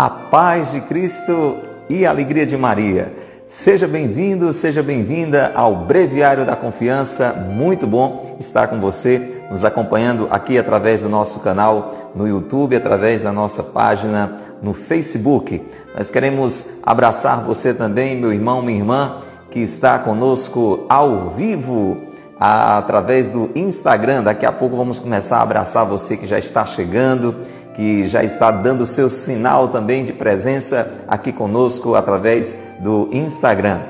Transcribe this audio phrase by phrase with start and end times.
[0.00, 3.12] a paz de Cristo e a alegria de Maria.
[3.44, 7.34] Seja bem-vindo, seja bem-vinda ao Breviário da Confiança.
[7.34, 13.24] Muito bom estar com você, nos acompanhando aqui através do nosso canal no YouTube, através
[13.24, 15.62] da nossa página no Facebook.
[15.94, 19.16] Nós queremos abraçar você também, meu irmão, minha irmã,
[19.50, 21.98] que está conosco ao vivo
[22.40, 24.22] através do Instagram.
[24.22, 27.36] Daqui a pouco vamos começar a abraçar você que já está chegando
[27.74, 33.80] que já está dando seu sinal também de presença aqui conosco através do Instagram.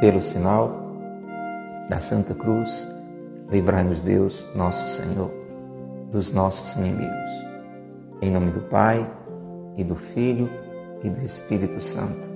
[0.00, 0.72] Pelo sinal
[1.88, 2.88] da Santa Cruz,
[3.50, 5.32] livrai-nos Deus, nosso Senhor,
[6.10, 7.46] dos nossos inimigos.
[8.20, 9.08] Em nome do Pai,
[9.76, 10.50] e do Filho,
[11.04, 12.35] e do Espírito Santo.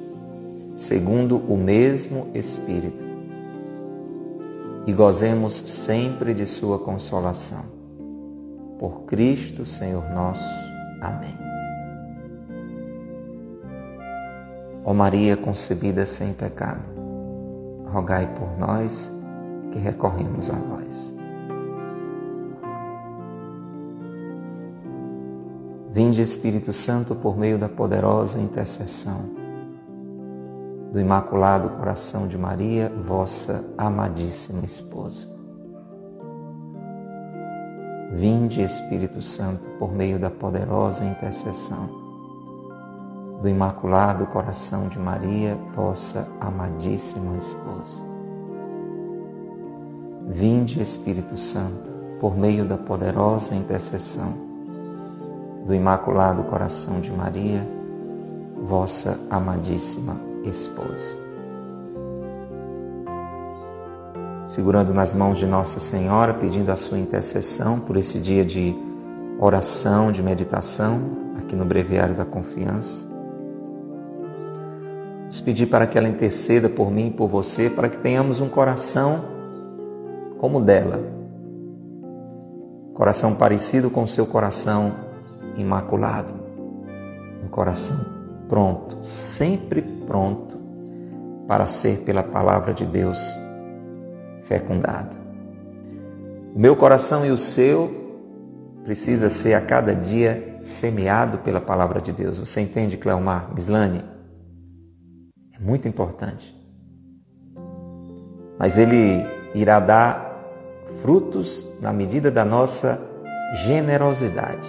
[0.81, 3.03] segundo o mesmo Espírito,
[4.87, 7.63] e gozemos sempre de Sua consolação.
[8.79, 10.43] Por Cristo, Senhor nosso.
[10.99, 11.37] Amém.
[14.83, 16.89] Ó Maria concebida sem pecado,
[17.85, 19.11] rogai por nós
[19.71, 21.13] que recorremos a vós.
[25.91, 29.40] Vinde, Espírito Santo, por meio da poderosa intercessão
[30.91, 35.29] do Imaculado Coração de Maria, vossa amadíssima esposa.
[38.11, 42.01] Vinde, Espírito Santo, por meio da poderosa intercessão
[43.39, 48.03] do Imaculado Coração de Maria, vossa amadíssima esposa.
[50.27, 51.89] Vinde, Espírito Santo,
[52.19, 54.33] por meio da poderosa intercessão
[55.65, 57.65] do Imaculado Coração de Maria,
[58.61, 61.17] vossa amadíssima esposa.
[64.45, 68.75] Segurando nas mãos de Nossa Senhora, pedindo a sua intercessão por esse dia de
[69.39, 70.99] oração, de meditação,
[71.37, 73.07] aqui no Breviário da Confiança.
[75.21, 78.49] Vamos pedir para que ela interceda por mim e por você, para que tenhamos um
[78.49, 79.23] coração
[80.37, 80.99] como o dela.
[82.93, 84.93] Coração parecido com o seu coração
[85.55, 86.33] imaculado.
[87.43, 87.97] Um coração
[88.49, 90.59] pronto, sempre pronto
[91.47, 93.17] para ser pela palavra de Deus
[94.41, 95.15] fecundado.
[96.53, 97.89] O meu coração e o seu
[98.83, 102.39] precisa ser a cada dia semeado pela palavra de Deus.
[102.39, 104.03] Você entende, Cleomar Mislane?
[105.57, 106.53] É muito importante.
[108.59, 110.29] Mas ele irá dar
[111.01, 112.99] frutos na medida da nossa
[113.63, 114.67] generosidade.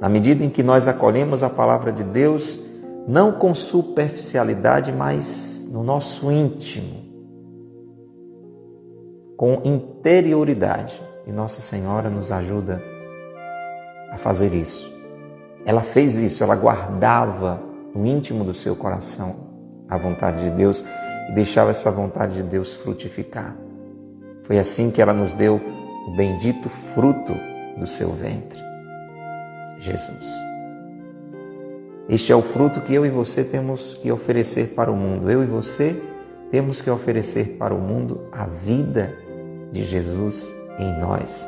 [0.00, 2.67] Na medida em que nós acolhemos a palavra de Deus
[3.08, 7.08] não com superficialidade, mas no nosso íntimo,
[9.34, 11.02] com interioridade.
[11.26, 12.82] E Nossa Senhora nos ajuda
[14.10, 14.92] a fazer isso.
[15.64, 17.62] Ela fez isso, ela guardava
[17.94, 19.36] no íntimo do seu coração
[19.88, 20.84] a vontade de Deus
[21.28, 23.56] e deixava essa vontade de Deus frutificar.
[24.42, 25.60] Foi assim que ela nos deu
[26.06, 27.34] o bendito fruto
[27.78, 28.58] do seu ventre,
[29.78, 30.47] Jesus.
[32.08, 35.30] Este é o fruto que eu e você temos que oferecer para o mundo.
[35.30, 35.94] Eu e você
[36.50, 39.14] temos que oferecer para o mundo a vida
[39.70, 41.46] de Jesus em nós.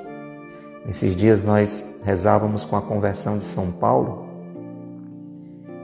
[0.84, 4.28] Nesses dias nós rezávamos com a conversão de São Paulo,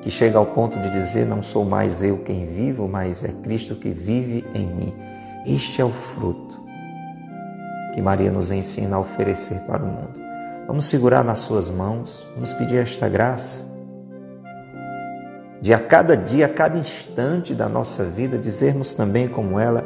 [0.03, 3.77] que chega ao ponto de dizer: Não sou mais eu quem vivo, mas é Cristo
[3.77, 4.95] que vive em mim.
[5.47, 6.61] Este é o fruto
[7.95, 10.21] que Maria nos ensina a oferecer para o mundo.
[10.67, 13.76] Vamos segurar nas suas mãos, vamos pedir esta graça
[15.61, 19.85] de a cada dia, a cada instante da nossa vida, dizermos também como ela: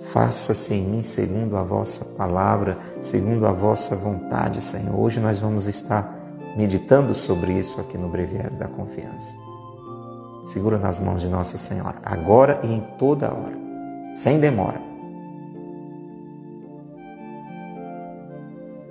[0.00, 4.98] Faça-se em mim segundo a vossa palavra, segundo a vossa vontade, Senhor.
[4.98, 6.24] Hoje nós vamos estar
[6.56, 9.36] meditando sobre isso aqui no Breviário da Confiança.
[10.44, 13.56] Segura nas mãos de Nossa Senhora, agora e em toda hora,
[14.12, 14.80] sem demora.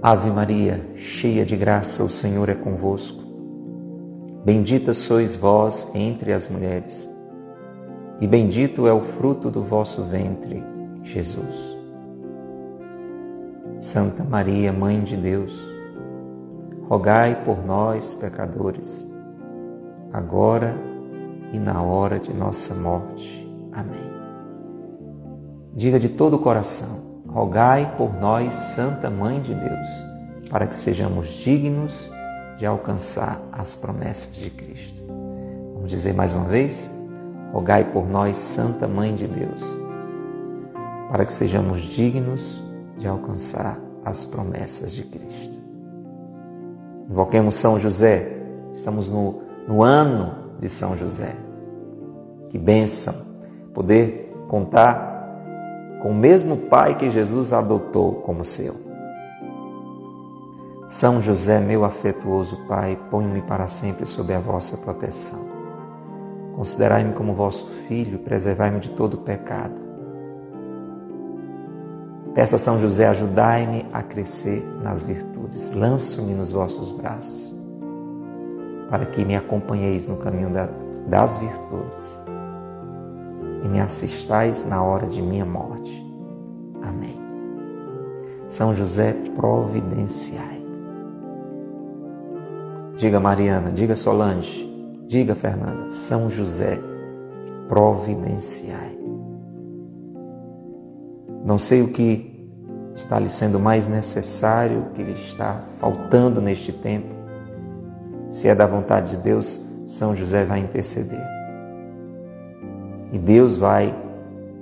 [0.01, 3.22] Ave Maria, cheia de graça, o Senhor é convosco.
[4.45, 7.09] Bendita sois vós entre as mulheres,
[8.19, 10.61] e bendito é o fruto do vosso ventre,
[11.01, 11.77] Jesus.
[13.79, 15.65] Santa Maria, Mãe de Deus,
[16.89, 19.07] rogai por nós, pecadores,
[20.11, 20.75] agora
[21.53, 23.49] e na hora de nossa morte.
[23.71, 24.11] Amém.
[25.73, 29.87] Diga de todo o coração: rogai por nós, Santa Mãe de Deus,
[30.49, 32.11] para que sejamos dignos
[32.57, 35.01] de alcançar as promessas de Cristo.
[35.73, 36.89] Vamos dizer mais uma vez:
[37.51, 39.75] rogai por nós, Santa Mãe de Deus,
[41.09, 42.61] para que sejamos dignos
[42.97, 45.59] de alcançar as promessas de Cristo.
[47.09, 48.41] Invoquemos São José,
[48.73, 51.35] estamos no, no ano de São José.
[52.49, 53.13] Que bênção
[53.73, 55.13] poder contar
[56.01, 58.82] com o mesmo Pai que Jesus adotou como seu.
[60.93, 65.39] São José, meu afetuoso Pai, ponho-me para sempre sob a vossa proteção.
[66.55, 69.81] Considerai-me como vosso filho, preservai-me de todo pecado.
[72.35, 75.71] Peça a São José, ajudai-me a crescer nas virtudes.
[75.71, 77.55] Lanço-me nos vossos braços,
[78.87, 80.51] para que me acompanheis no caminho
[81.07, 82.21] das virtudes
[83.63, 86.05] e me assistais na hora de minha morte.
[86.83, 87.19] Amém.
[88.47, 90.52] São José, providenciai.
[92.95, 94.69] Diga Mariana, diga Solange,
[95.07, 96.79] diga Fernanda, São José,
[97.67, 98.99] providenciai.
[101.43, 102.47] Não sei o que
[102.95, 107.13] está lhe sendo mais necessário, o que lhe está faltando neste tempo.
[108.29, 111.27] Se é da vontade de Deus, São José vai interceder.
[113.11, 113.93] E Deus vai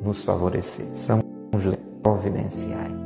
[0.03, 0.87] nos favorecer.
[0.93, 1.21] São
[1.57, 3.00] José, providenciai.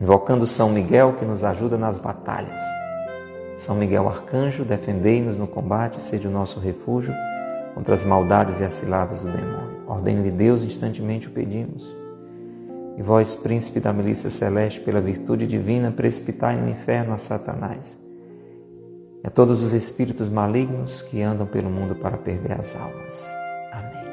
[0.00, 2.60] Invocando São Miguel, que nos ajuda nas batalhas.
[3.56, 7.12] São Miguel Arcanjo, defendei-nos no combate, seja o nosso refúgio
[7.74, 9.82] contra as maldades e as ciladas do demônio.
[9.88, 11.96] Ordene-lhe Deus, instantemente o pedimos.
[12.96, 17.98] E vós, príncipe da milícia celeste, pela virtude divina, precipitai no inferno a Satanás
[19.24, 23.34] e a todos os espíritos malignos que andam pelo mundo para perder as almas.
[23.72, 24.04] Amém.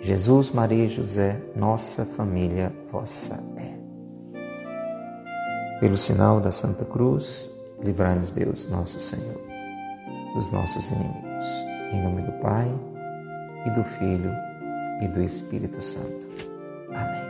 [0.00, 3.71] Jesus, Maria e José, nossa família vossa é.
[5.82, 7.50] Pelo sinal da Santa Cruz,
[7.82, 9.40] livrai-nos Deus, nosso Senhor,
[10.32, 11.46] dos nossos inimigos.
[11.90, 12.72] Em nome do Pai,
[13.66, 14.30] e do Filho,
[15.00, 16.28] e do Espírito Santo.
[16.94, 17.22] Amém.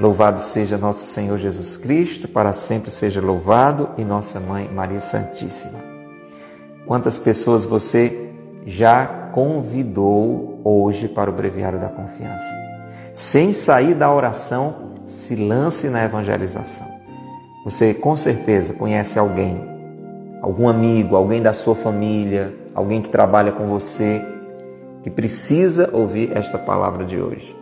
[0.00, 5.78] Louvado seja nosso Senhor Jesus Cristo, para sempre seja louvado, e nossa Mãe Maria Santíssima.
[6.84, 8.32] Quantas pessoas você
[8.66, 12.52] já convidou hoje para o Breviário da Confiança?
[13.12, 16.88] Sem sair da oração, se lance na evangelização.
[17.64, 19.72] Você com certeza conhece alguém
[20.42, 24.20] algum amigo, alguém da sua família, alguém que trabalha com você,
[25.02, 27.56] que precisa ouvir esta palavra de hoje.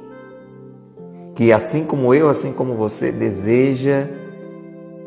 [1.35, 4.09] Que assim como eu, assim como você, deseja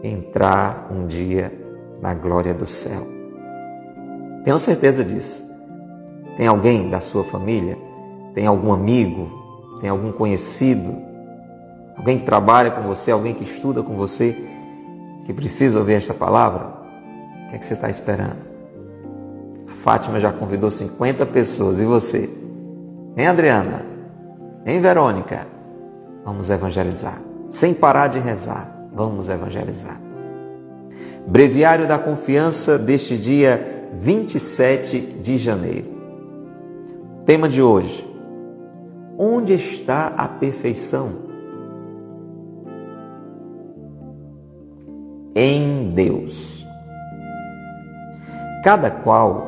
[0.04, 1.51] entrar um dia
[2.00, 3.01] na glória do céu.
[4.44, 5.44] Tenho certeza disso.
[6.38, 7.78] Tem alguém da sua família?
[8.36, 9.30] Tem algum amigo?
[9.80, 10.96] Tem algum conhecido?
[11.95, 13.12] Alguém que trabalha com você?
[13.12, 14.36] Alguém que estuda com você?
[15.25, 16.84] Que precisa ouvir esta palavra?
[17.54, 18.48] que, é que você está esperando?
[19.70, 22.29] A Fátima já convidou 50 pessoas e você?
[23.15, 23.86] Hein, Adriana?
[24.65, 25.46] Hein, Verônica?
[26.25, 27.22] Vamos evangelizar.
[27.48, 30.01] Sem parar de rezar, vamos evangelizar.
[31.27, 35.94] Breviário da Confiança deste dia 27 de janeiro.
[37.25, 38.10] Tema de hoje:
[39.18, 41.33] Onde está a perfeição?
[45.36, 46.68] Em Deus.
[48.63, 49.48] Cada qual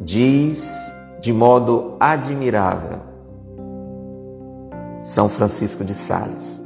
[0.00, 2.98] diz de modo admirável.
[5.00, 6.64] São Francisco de Sales.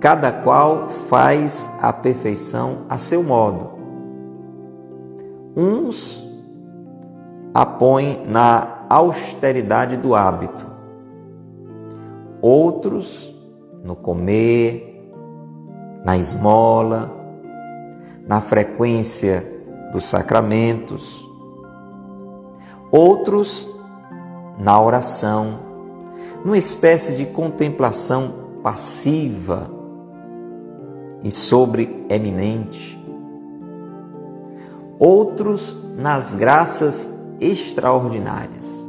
[0.00, 3.78] Cada qual faz a perfeição a seu modo.
[5.56, 6.24] Uns
[7.54, 10.64] a põem na austeridade do hábito,
[12.40, 13.34] outros
[13.82, 15.12] no comer,
[16.04, 17.17] na esmola,
[18.28, 19.42] na frequência
[19.90, 21.28] dos sacramentos,
[22.92, 23.66] outros
[24.58, 25.60] na oração,
[26.44, 29.70] numa espécie de contemplação passiva
[31.22, 33.02] e sobre-eminente,
[34.98, 38.86] outros nas graças extraordinárias.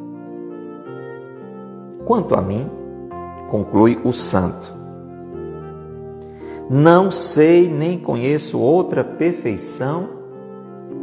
[2.05, 2.69] Quanto a mim,
[3.49, 4.78] conclui o santo,
[6.69, 10.09] não sei nem conheço outra perfeição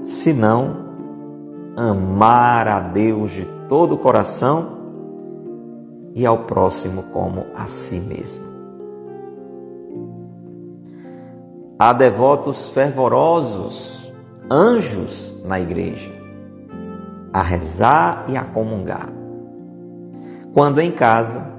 [0.00, 0.86] senão
[1.76, 4.76] amar a Deus de todo o coração
[6.14, 8.46] e ao próximo como a si mesmo.
[11.78, 14.14] Há devotos fervorosos,
[14.50, 16.12] anjos na igreja,
[17.32, 19.08] a rezar e a comungar.
[20.54, 21.52] Quando em casa,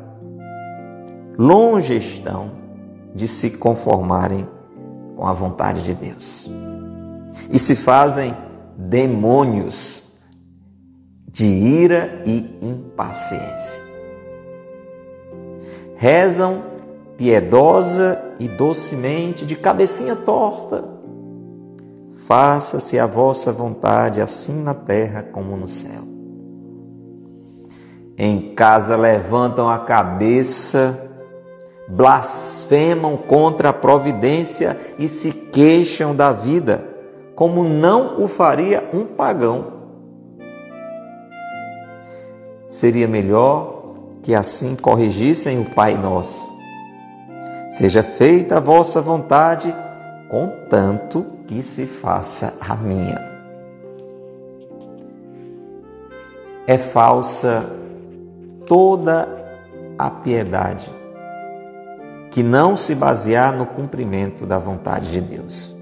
[1.38, 2.57] longe estão
[3.18, 4.48] de se conformarem
[5.16, 6.50] com a vontade de Deus
[7.50, 8.36] e se fazem
[8.78, 10.04] demônios
[11.28, 13.84] de ira e impaciência.
[15.96, 16.64] Rezam
[17.18, 20.86] piedosa e docemente, de cabecinha torta.
[22.28, 26.04] Faça-se a vossa vontade, assim na terra como no céu.
[28.16, 31.07] Em casa levantam a cabeça,
[31.88, 36.86] blasfemam contra a providência e se queixam da vida,
[37.34, 39.78] como não o faria um pagão.
[42.68, 46.46] Seria melhor que assim corrigissem o Pai Nosso.
[47.70, 49.74] Seja feita a vossa vontade,
[50.30, 53.26] contanto que se faça a minha.
[56.66, 57.66] É falsa
[58.66, 59.30] toda
[59.98, 60.97] a piedade
[62.32, 65.76] que não se basear no cumprimento da vontade de Deus.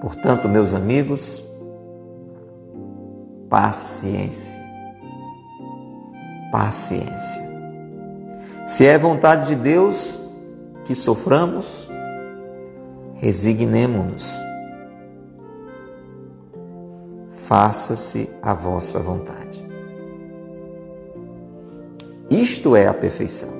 [0.00, 1.42] Portanto, meus amigos,
[3.48, 4.66] paciência
[6.50, 7.44] paciência.
[8.64, 10.18] Se é vontade de Deus
[10.84, 11.86] que soframos,
[13.14, 14.32] resignemo-nos.
[17.28, 19.64] Faça-se a vossa vontade.
[22.30, 23.52] Isto é a perfeição,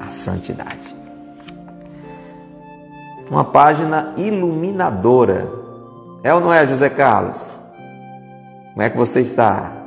[0.00, 0.96] a santidade.
[3.30, 5.48] Uma página iluminadora.
[6.22, 7.60] É ou não é, José Carlos?
[8.72, 9.80] Como é que você está?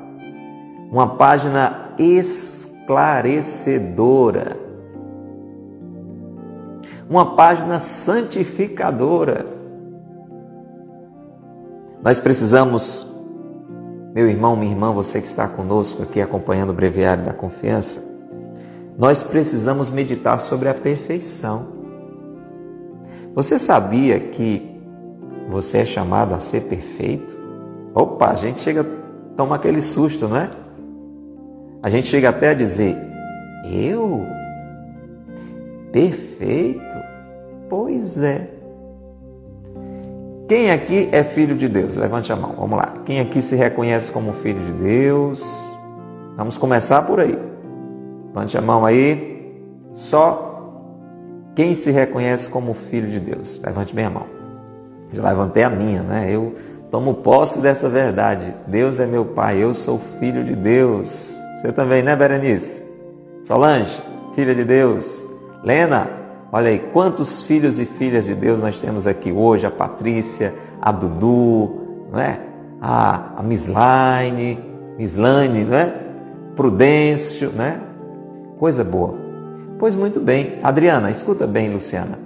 [0.94, 4.56] uma página esclarecedora,
[7.10, 9.48] uma página santificadora.
[12.04, 13.12] Nós precisamos,
[14.14, 18.13] meu irmão, minha irmã, você que está conosco aqui acompanhando o Breviário da Confiança,
[18.98, 21.68] nós precisamos meditar sobre a perfeição.
[23.34, 24.72] Você sabia que
[25.50, 27.36] você é chamado a ser perfeito?
[27.94, 30.50] Opa, a gente chega a tomar aquele susto, não é?
[31.82, 32.96] A gente chega até a dizer:
[33.66, 34.22] Eu?
[35.92, 36.96] Perfeito?
[37.70, 38.48] Pois é.
[40.48, 41.96] Quem aqui é filho de Deus?
[41.96, 42.94] Levante a mão, vamos lá.
[43.06, 45.44] Quem aqui se reconhece como filho de Deus?
[46.36, 47.53] Vamos começar por aí.
[48.34, 49.54] Levante a mão aí.
[49.92, 50.52] Só
[51.56, 53.62] quem se reconhece como filho de Deus?
[53.64, 54.26] Levante bem a mão.
[55.12, 56.28] Já levantei a minha, né?
[56.30, 56.54] Eu
[56.90, 58.56] tomo posse dessa verdade.
[58.68, 61.38] Deus é meu Pai, eu sou filho de Deus.
[61.62, 62.84] Você também, né, Berenice?
[63.42, 64.02] Solange,
[64.34, 65.26] filha de Deus.
[65.64, 66.10] Lena,
[66.52, 70.92] olha aí, quantos filhos e filhas de Deus nós temos aqui hoje: a Patrícia, a
[70.92, 72.54] Dudu, não é?
[72.84, 74.60] a, a Mislaine,
[74.98, 75.94] Mislane, não é?
[76.54, 77.80] Prudêncio, né?
[78.60, 79.16] Coisa boa.
[79.78, 80.60] Pois muito bem.
[80.64, 82.18] Adriana, escuta bem, Luciana.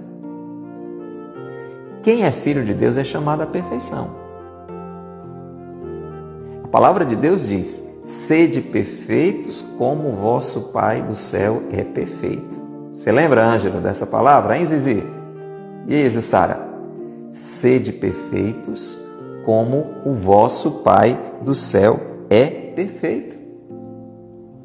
[2.02, 4.16] Quem é filho de Deus é chamado à perfeição.
[6.64, 12.58] A palavra de Deus diz: Sede perfeitos como o vosso Pai do céu é perfeito.
[12.94, 15.02] Você lembra, Ângela, dessa palavra, hein, Zizi?
[15.86, 16.68] E aí, Jussara?
[17.30, 18.98] Sede perfeitos
[19.44, 21.98] como o vosso Pai do céu
[22.30, 23.36] é perfeito.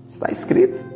[0.08, 0.93] Está escrito.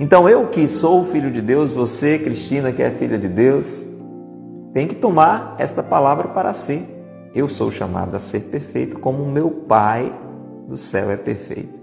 [0.00, 3.82] Então, eu que sou filho de Deus, você, Cristina, que é filha de Deus,
[4.72, 6.86] tem que tomar esta palavra para si.
[7.34, 10.12] Eu sou chamado a ser perfeito como meu Pai
[10.66, 11.80] do céu é perfeito.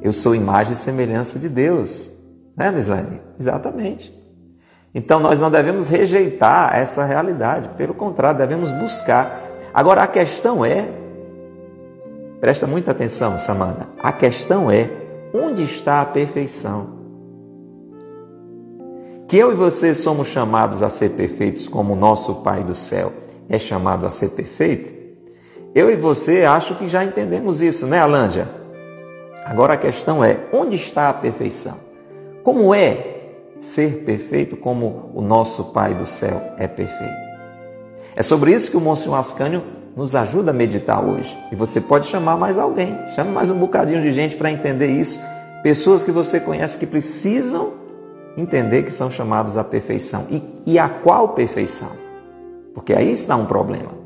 [0.00, 2.10] Eu sou imagem e semelhança de Deus.
[2.56, 3.20] Né, Mislane?
[3.38, 4.12] Exatamente.
[4.94, 9.40] Então nós não devemos rejeitar essa realidade, pelo contrário, devemos buscar.
[9.72, 10.86] Agora a questão é,
[12.40, 14.90] presta muita atenção, Samanta, a questão é
[15.32, 17.00] onde está a perfeição?
[19.26, 23.12] Que eu e você somos chamados a ser perfeitos como o nosso Pai do céu
[23.48, 24.92] é chamado a ser perfeito?
[25.74, 28.48] Eu e você acho que já entendemos isso, né, Alândia?
[29.44, 31.78] Agora a questão é: onde está a perfeição?
[32.42, 33.12] Como é
[33.56, 37.32] ser perfeito como o nosso Pai do céu é perfeito?
[38.14, 39.64] É sobre isso que o Monsenhor Ascânio
[39.96, 41.36] nos ajuda a meditar hoje.
[41.50, 45.20] E você pode chamar mais alguém, chame mais um bocadinho de gente para entender isso.
[45.62, 47.74] Pessoas que você conhece que precisam
[48.36, 50.26] entender que são chamados à perfeição.
[50.30, 51.90] E, e a qual perfeição?
[52.74, 54.02] Porque aí está um problema.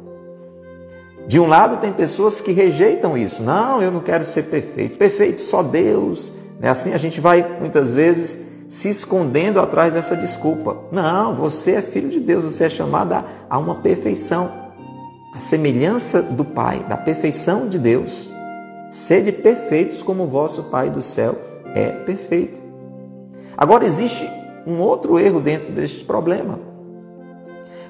[1.27, 3.43] De um lado, tem pessoas que rejeitam isso.
[3.43, 4.99] Não, eu não quero ser perfeito.
[4.99, 6.33] Perfeito só Deus.
[6.61, 10.77] É assim a gente vai muitas vezes se escondendo atrás dessa desculpa.
[10.91, 14.66] Não, você é filho de Deus, você é chamado a uma perfeição.
[15.37, 18.31] A semelhança do Pai, da perfeição de Deus.
[18.89, 21.37] Sede perfeitos como o vosso Pai do céu
[21.75, 22.59] é perfeito.
[23.55, 24.27] Agora existe
[24.67, 26.59] um outro erro dentro deste problema.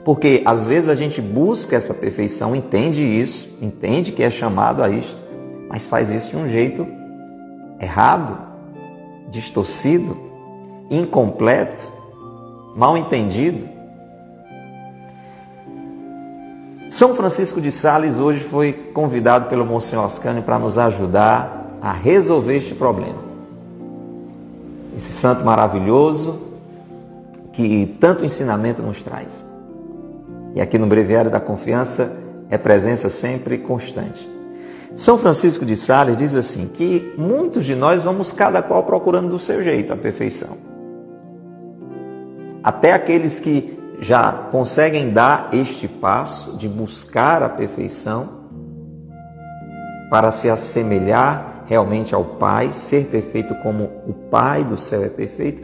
[0.05, 4.91] Porque às vezes a gente busca essa perfeição, entende isso, entende que é chamado a
[4.91, 5.23] isto,
[5.69, 6.85] mas faz isso de um jeito
[7.81, 8.45] errado,
[9.29, 10.17] distorcido,
[10.91, 11.93] incompleto,
[12.75, 13.76] mal entendido.
[16.89, 22.57] São Francisco de Sales hoje foi convidado pelo Monsenhor Ascânio para nos ajudar a resolver
[22.57, 23.19] este problema.
[24.97, 26.41] Esse santo maravilhoso
[27.53, 29.45] que tanto ensinamento nos traz.
[30.55, 32.17] E aqui no Breviário da Confiança
[32.49, 34.31] é presença sempre constante.
[34.95, 39.41] São Francisco de Sales diz assim que muitos de nós vamos cada qual procurando do
[39.41, 40.57] seu jeito a perfeição.
[42.63, 48.29] Até aqueles que já conseguem dar este passo de buscar a perfeição
[50.11, 55.63] para se assemelhar realmente ao Pai, ser perfeito como o Pai do céu é perfeito,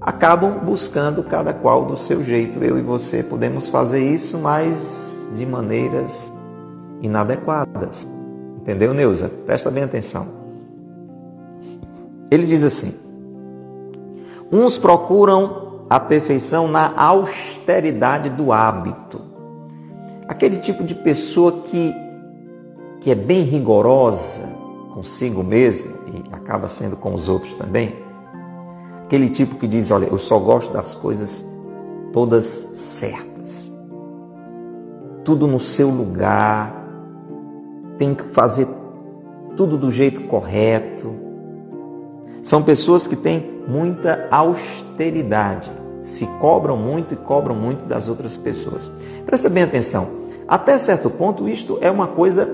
[0.00, 2.62] acabam buscando cada qual do seu jeito.
[2.62, 6.32] Eu e você podemos fazer isso, mas de maneiras
[7.00, 8.08] inadequadas.
[8.60, 9.30] Entendeu, Neuza?
[9.44, 10.26] Presta bem atenção.
[12.30, 12.94] Ele diz assim:
[14.50, 15.63] Uns procuram
[15.94, 19.20] a perfeição na austeridade do hábito.
[20.28, 21.94] Aquele tipo de pessoa que,
[23.00, 24.44] que é bem rigorosa
[24.92, 28.04] consigo mesmo e acaba sendo com os outros também
[29.04, 31.46] Aquele tipo que diz: Olha, eu só gosto das coisas
[32.12, 33.72] todas certas.
[35.22, 36.82] Tudo no seu lugar.
[37.96, 38.66] Tem que fazer
[39.56, 41.14] tudo do jeito correto.
[42.42, 45.70] São pessoas que têm muita austeridade,
[46.04, 48.92] se cobram muito e cobram muito das outras pessoas.
[49.24, 50.06] Presta bem atenção.
[50.46, 52.46] Até certo ponto, isto é uma coisa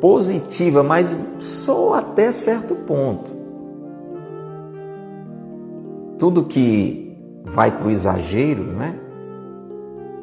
[0.00, 3.38] positiva, mas só até certo ponto
[6.18, 8.94] tudo que vai para o exagero, não é?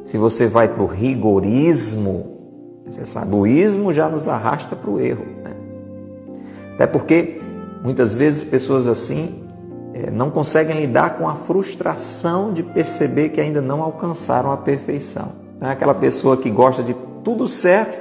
[0.00, 2.38] Se você vai para o rigorismo,
[2.86, 5.24] você sabe, o ismo já nos arrasta para o erro.
[5.42, 5.54] Né?
[6.74, 7.40] Até porque
[7.82, 9.47] muitas vezes pessoas assim
[10.12, 15.32] não conseguem lidar com a frustração de perceber que ainda não alcançaram a perfeição.
[15.60, 17.98] É aquela pessoa que gosta de tudo certo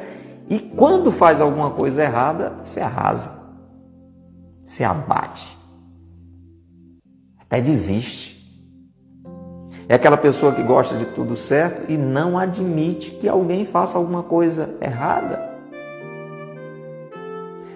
[0.50, 3.32] e quando faz alguma coisa errada, se arrasa,
[4.66, 5.58] se abate
[7.40, 8.38] até desiste.
[9.90, 14.22] É aquela pessoa que gosta de tudo certo e não admite que alguém faça alguma
[14.22, 15.47] coisa errada.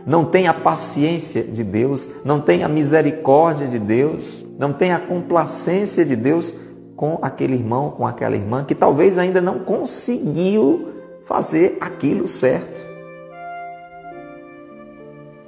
[0.06, 5.00] Não tem a paciência de Deus, não tem a misericórdia de Deus, não tem a
[5.00, 6.54] complacência de Deus
[6.96, 10.90] com aquele irmão, com aquela irmã que talvez ainda não conseguiu
[11.26, 12.86] fazer aquilo certo.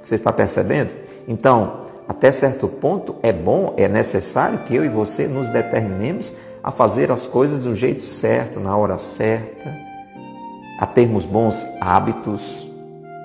[0.00, 0.92] Você está percebendo?
[1.26, 6.70] Então, até certo ponto é bom, é necessário que eu e você nos determinemos a
[6.70, 9.74] fazer as coisas do jeito certo, na hora certa,
[10.78, 12.68] a termos bons hábitos,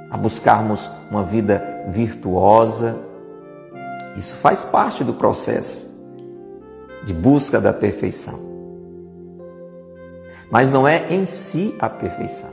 [0.10, 2.98] a buscarmos uma vida virtuosa.
[4.18, 5.90] Isso faz parte do processo
[7.04, 8.40] de busca da perfeição.
[10.52, 12.50] Mas não é em si a perfeição.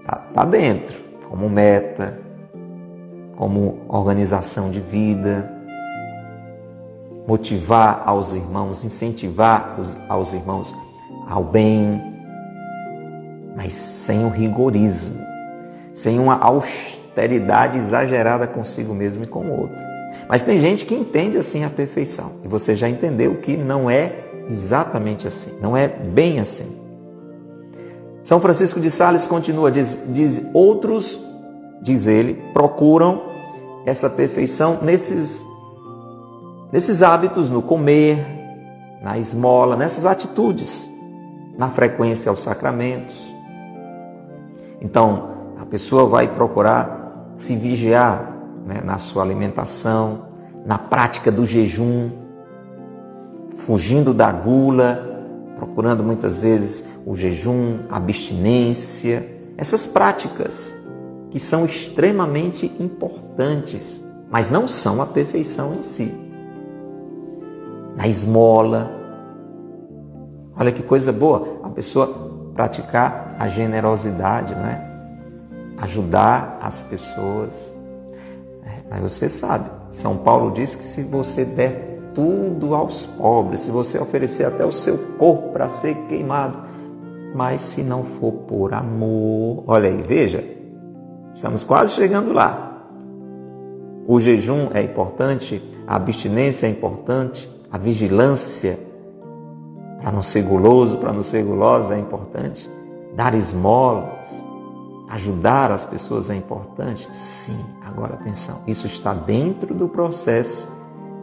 [0.00, 2.18] Está tá dentro, como meta,
[3.36, 5.50] como organização de vida,
[7.26, 10.74] motivar aos irmãos, incentivar os, aos irmãos
[11.28, 12.02] ao bem,
[13.56, 15.24] mas sem o rigorismo,
[16.00, 19.84] sem uma austeridade exagerada consigo mesmo e com o outro.
[20.28, 24.12] Mas tem gente que entende assim a perfeição, e você já entendeu que não é
[24.48, 26.78] exatamente assim, não é bem assim.
[28.22, 31.20] São Francisco de Sales continua, diz, diz outros,
[31.82, 33.22] diz ele, procuram
[33.84, 35.44] essa perfeição nesses,
[36.72, 38.26] nesses hábitos, no comer,
[39.02, 40.90] na esmola, nessas atitudes,
[41.58, 43.34] na frequência aos sacramentos.
[44.80, 48.34] Então, a pessoa vai procurar se vigiar
[48.66, 50.22] né, na sua alimentação,
[50.64, 52.10] na prática do jejum,
[53.66, 55.22] fugindo da gula,
[55.56, 59.22] procurando muitas vezes o jejum, a abstinência,
[59.58, 60.74] essas práticas
[61.28, 66.10] que são extremamente importantes, mas não são a perfeição em si.
[67.98, 68.90] Na esmola,
[70.56, 72.06] olha que coisa boa, a pessoa
[72.54, 74.89] praticar a generosidade, não é?
[75.80, 77.72] Ajudar as pessoas.
[78.64, 83.70] É, mas você sabe, São Paulo diz que se você der tudo aos pobres, se
[83.70, 86.58] você oferecer até o seu corpo para ser queimado,
[87.34, 90.44] mas se não for por amor, olha aí, veja,
[91.34, 92.66] estamos quase chegando lá.
[94.06, 98.78] O jejum é importante, a abstinência é importante, a vigilância
[100.00, 102.68] para não ser guloso, para não ser gulosa é importante.
[103.14, 104.44] Dar esmolas,
[105.10, 107.08] ajudar as pessoas é importante?
[107.10, 110.68] Sim, agora atenção, isso está dentro do processo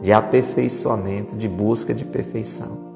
[0.02, 2.86] de aperfeiçoamento, de busca de perfeição.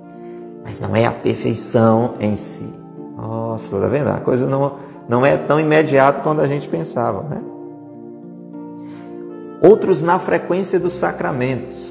[0.62, 2.72] Mas não é a perfeição em si.
[3.16, 4.08] Nossa, tá vendo?
[4.08, 4.76] A coisa não,
[5.08, 7.42] não é tão imediata quanto a gente pensava, né?
[9.60, 11.90] Outros na frequência dos sacramentos.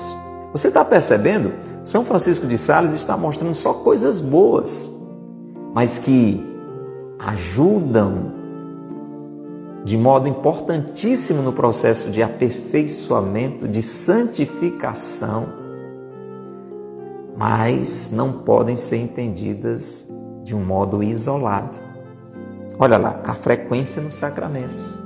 [0.54, 1.54] Você está percebendo?
[1.84, 4.92] São Francisco de Sales está mostrando só coisas boas,
[5.74, 6.46] mas que
[7.20, 8.41] ajudam
[9.92, 15.50] de modo importantíssimo no processo de aperfeiçoamento, de santificação,
[17.38, 20.10] mas não podem ser entendidas
[20.46, 21.78] de um modo isolado.
[22.80, 24.98] Olha lá, a frequência nos sacramentos.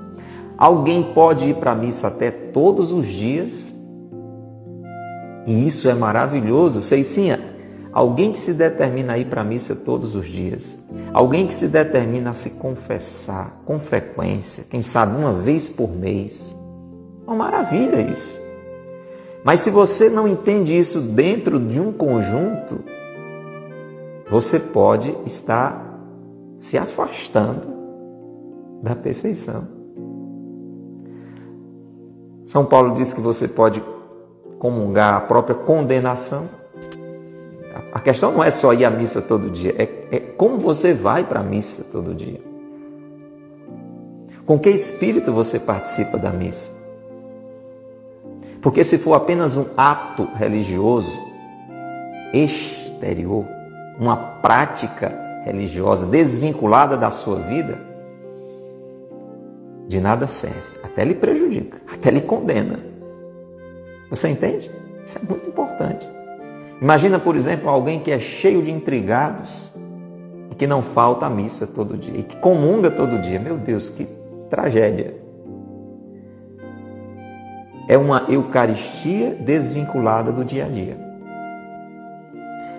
[0.55, 3.73] Alguém pode ir para a missa até todos os dias
[5.47, 6.83] e isso é maravilhoso.
[6.83, 7.39] Ceicinha,
[7.95, 10.77] alguém que se determina a ir para a missa todos os dias,
[11.13, 16.57] alguém que se determina a se confessar com frequência, quem sabe uma vez por mês,
[17.25, 18.37] uma maravilha isso.
[19.45, 22.83] Mas se você não entende isso dentro de um conjunto,
[24.29, 25.97] você pode estar
[26.57, 27.69] se afastando
[28.83, 29.69] da perfeição.
[32.43, 33.81] São Paulo diz que você pode
[34.59, 36.64] comungar a própria condenação.
[37.91, 41.23] A questão não é só ir à missa todo dia, é, é como você vai
[41.25, 42.39] para a missa todo dia.
[44.45, 46.71] Com que espírito você participa da missa?
[48.61, 51.19] Porque se for apenas um ato religioso
[52.33, 53.45] exterior,
[53.99, 57.79] uma prática religiosa desvinculada da sua vida,
[59.87, 62.79] de nada serve, até lhe prejudica, até lhe condena.
[64.09, 64.71] Você entende?
[65.03, 66.14] Isso é muito importante.
[66.81, 69.71] Imagina, por exemplo, alguém que é cheio de intrigados
[70.51, 73.39] e que não falta a missa todo dia e que comunga todo dia.
[73.39, 74.07] Meu Deus, que
[74.49, 75.15] tragédia!
[77.87, 80.97] É uma Eucaristia desvinculada do dia a dia.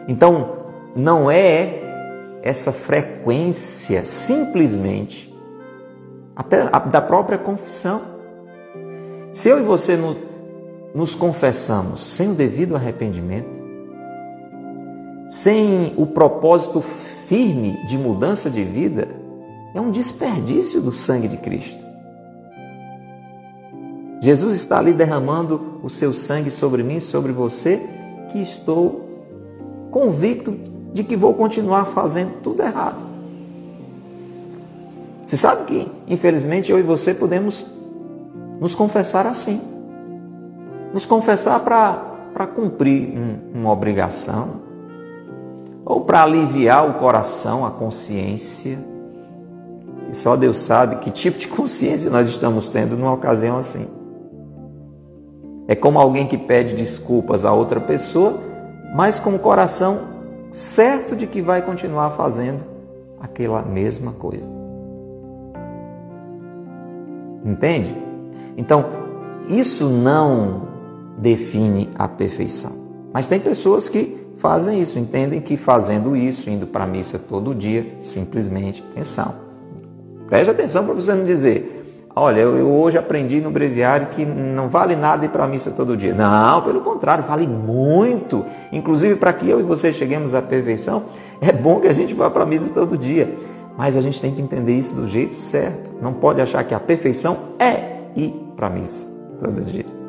[0.09, 0.57] Então,
[0.95, 1.83] não é
[2.43, 5.35] essa frequência simplesmente
[6.35, 8.03] até da própria confissão.
[9.33, 9.99] Se eu e você
[10.95, 13.66] nos confessamos sem o devido arrependimento,
[15.29, 19.09] sem o propósito firme de mudança de vida,
[19.75, 21.85] é um desperdício do sangue de Cristo.
[24.21, 27.81] Jesus está ali derramando o seu sangue sobre mim, sobre você,
[28.31, 29.09] que estou
[29.91, 30.59] convicto
[30.93, 33.05] de que vou continuar fazendo tudo errado.
[35.25, 37.67] Você sabe que, infelizmente, eu e você podemos
[38.61, 39.61] nos confessar assim
[40.97, 44.63] nos confessar para cumprir um, uma obrigação,
[45.87, 48.77] ou para aliviar o coração, a consciência.
[50.11, 53.87] E só Deus sabe que tipo de consciência nós estamos tendo numa ocasião assim.
[55.69, 58.41] É como alguém que pede desculpas a outra pessoa,
[58.95, 60.17] mas com o coração
[60.51, 62.65] certo de que vai continuar fazendo
[63.21, 64.45] aquela mesma coisa.
[67.45, 67.97] Entende?
[68.57, 68.85] Então,
[69.49, 70.63] isso não
[71.19, 72.73] define a perfeição.
[73.13, 77.55] Mas tem pessoas que fazem isso, entendem que fazendo isso, indo para a missa todo
[77.55, 79.35] dia, simplesmente, atenção.
[80.27, 84.69] Preste atenção para você não dizer, olha, eu, eu, hoje aprendi no breviário que não
[84.69, 86.15] vale nada ir para a missa todo dia.
[86.15, 88.45] Não, pelo contrário, vale muito.
[88.73, 91.05] Inclusive, para que eu e você cheguemos à perfeição,
[91.41, 93.37] é bom que a gente vá para a missa todo dia.
[93.77, 95.93] Mas a gente tem que entender isso do jeito certo.
[96.01, 99.07] Não pode achar que a perfeição é ir para a missa
[99.39, 100.06] todo dia.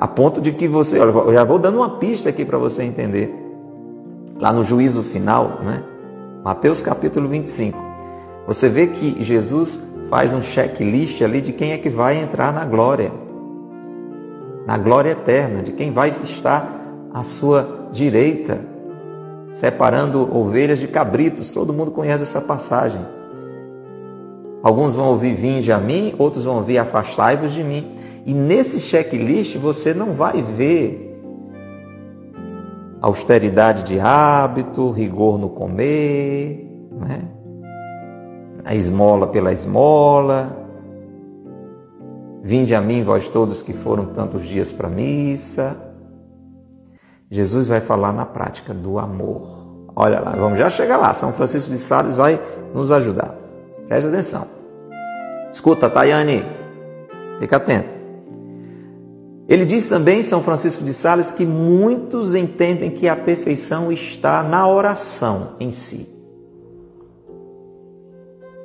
[0.00, 2.84] A ponto de que você, olha, eu já vou dando uma pista aqui para você
[2.84, 3.34] entender.
[4.40, 5.82] Lá no juízo final, né?
[6.44, 7.76] Mateus capítulo 25.
[8.46, 12.64] Você vê que Jesus faz um checklist ali de quem é que vai entrar na
[12.64, 13.10] glória.
[14.64, 16.80] Na glória eterna, de quem vai estar
[17.12, 18.64] à sua direita,
[19.52, 21.52] separando ovelhas de cabritos.
[21.52, 23.04] Todo mundo conhece essa passagem.
[24.62, 27.92] Alguns vão ouvir vinde a mim, outros vão ouvir afastai-vos de mim.
[28.28, 31.18] E nesse checklist você não vai ver
[33.00, 37.22] austeridade de hábito, rigor no comer, né?
[38.66, 40.54] a esmola pela esmola.
[42.42, 45.74] Vinde a mim, vós todos que foram tantos dias para a missa.
[47.30, 49.86] Jesus vai falar na prática do amor.
[49.96, 51.14] Olha lá, vamos já chegar lá.
[51.14, 52.38] São Francisco de Sales vai
[52.74, 53.34] nos ajudar.
[53.88, 54.46] Preste atenção.
[55.50, 56.44] Escuta, Tayane.
[57.40, 57.97] Fica atento.
[59.48, 64.68] Ele diz também, São Francisco de Sales, que muitos entendem que a perfeição está na
[64.68, 66.06] oração em si.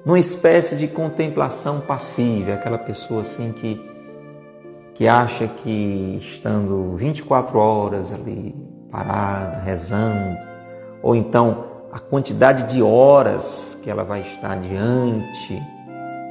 [0.06, 3.82] Numa espécie de contemplação passiva, aquela pessoa assim que,
[4.94, 8.54] que acha que estando 24 horas ali
[8.92, 10.38] parada, rezando,
[11.02, 15.64] ou então a quantidade de horas que ela vai estar diante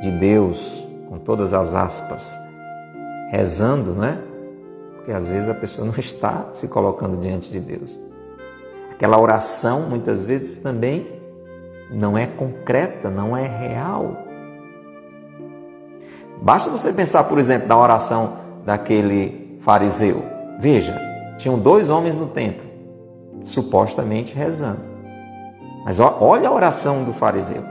[0.03, 2.39] de Deus, com todas as aspas,
[3.31, 4.32] rezando, não é?
[5.03, 7.99] Porque às vezes a pessoa não está se colocando diante de Deus.
[8.93, 11.21] Aquela oração muitas vezes também
[11.91, 14.17] não é concreta, não é real.
[16.41, 18.35] Basta você pensar, por exemplo, na oração
[18.65, 20.23] daquele fariseu.
[20.61, 20.97] Veja,
[21.37, 22.65] tinham dois homens no templo,
[23.43, 24.89] supostamente rezando.
[25.85, 27.65] Mas olha a oração do fariseu.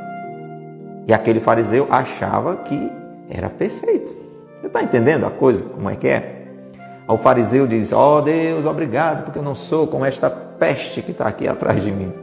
[1.07, 2.91] E aquele fariseu achava que
[3.29, 4.13] era perfeito.
[4.59, 6.40] Você está entendendo a coisa, como é que é?
[7.11, 11.11] Ao fariseu diz: Ó oh Deus, obrigado, porque eu não sou como esta peste que
[11.11, 12.13] está aqui atrás de mim.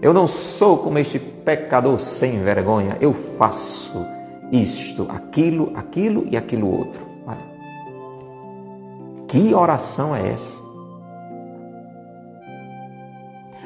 [0.00, 2.96] Eu não sou como este pecador sem vergonha.
[3.00, 4.06] Eu faço
[4.52, 7.04] isto, aquilo, aquilo e aquilo outro.
[7.26, 7.44] Olha.
[9.26, 10.62] Que oração é essa?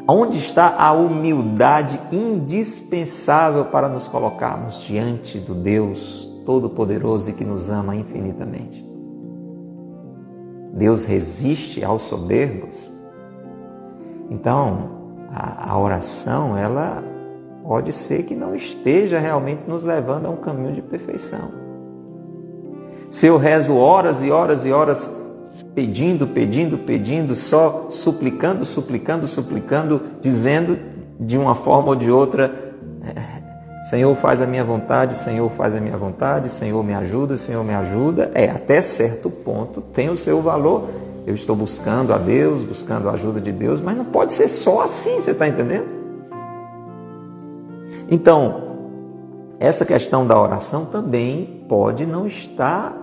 [0.09, 7.69] Onde está a humildade indispensável para nos colocarmos diante do Deus Todo-Poderoso e que nos
[7.69, 8.89] ama infinitamente?
[10.73, 12.91] Deus resiste aos soberbos.
[14.31, 14.91] Então,
[15.31, 17.03] a, a, oração, ela
[17.63, 21.53] pode ser que não esteja realmente nos levando a um caminho de perfeição.
[23.11, 25.11] Se eu rezo horas e horas e horas
[25.75, 30.79] pedindo, pedindo, pedindo, só suplicando, suplicando, suplicando, dizendo
[31.19, 32.73] de uma forma ou de outra,
[33.83, 37.75] Senhor, faz a minha vontade, Senhor, faz a minha vontade, Senhor, me ajuda, Senhor, me
[37.75, 38.31] ajuda.
[38.35, 40.89] É, até certo ponto tem o seu valor.
[41.27, 44.83] Eu estou buscando a Deus, buscando a ajuda de Deus, mas não pode ser só
[44.83, 45.87] assim, você está entendendo?
[48.11, 48.71] Então,
[49.59, 52.97] essa questão da oração também pode não estar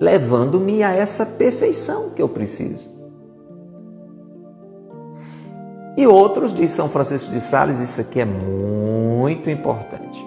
[0.00, 2.91] levando-me a essa perfeição que eu preciso.
[5.96, 10.24] E outros, diz São Francisco de Sales, isso aqui é muito importante.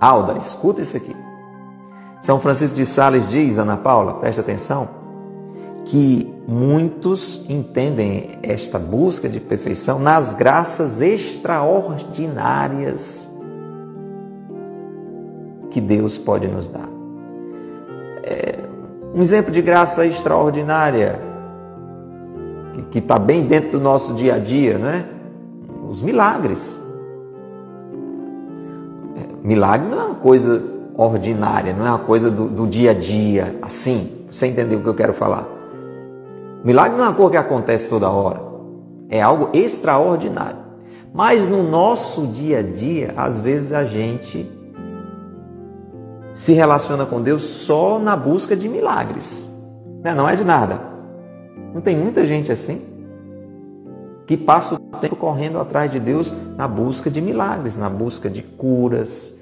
[0.00, 1.14] Alda, escuta isso aqui.
[2.20, 4.88] São Francisco de Sales diz, Ana Paula, presta atenção,
[5.84, 13.28] que muitos entendem esta busca de perfeição nas graças extraordinárias
[15.70, 16.88] que Deus pode nos dar.
[18.24, 18.58] É,
[19.14, 21.27] um exemplo de graça extraordinária
[22.90, 25.06] que está bem dentro do nosso dia a dia, né?
[25.86, 26.80] Os milagres.
[29.16, 30.62] É, milagre não é uma coisa
[30.96, 34.26] ordinária, não é uma coisa do, do dia a dia, assim.
[34.30, 35.46] Você entendeu o que eu quero falar?
[36.64, 38.42] Milagre não é uma coisa que acontece toda hora.
[39.08, 40.58] É algo extraordinário.
[41.14, 44.50] Mas no nosso dia a dia, às vezes a gente
[46.32, 49.48] se relaciona com Deus só na busca de milagres.
[50.04, 50.14] Né?
[50.14, 50.80] Não é de nada.
[51.74, 52.98] Não tem muita gente assim
[54.28, 58.42] que passa o tempo correndo atrás de Deus na busca de milagres, na busca de
[58.42, 59.34] curas,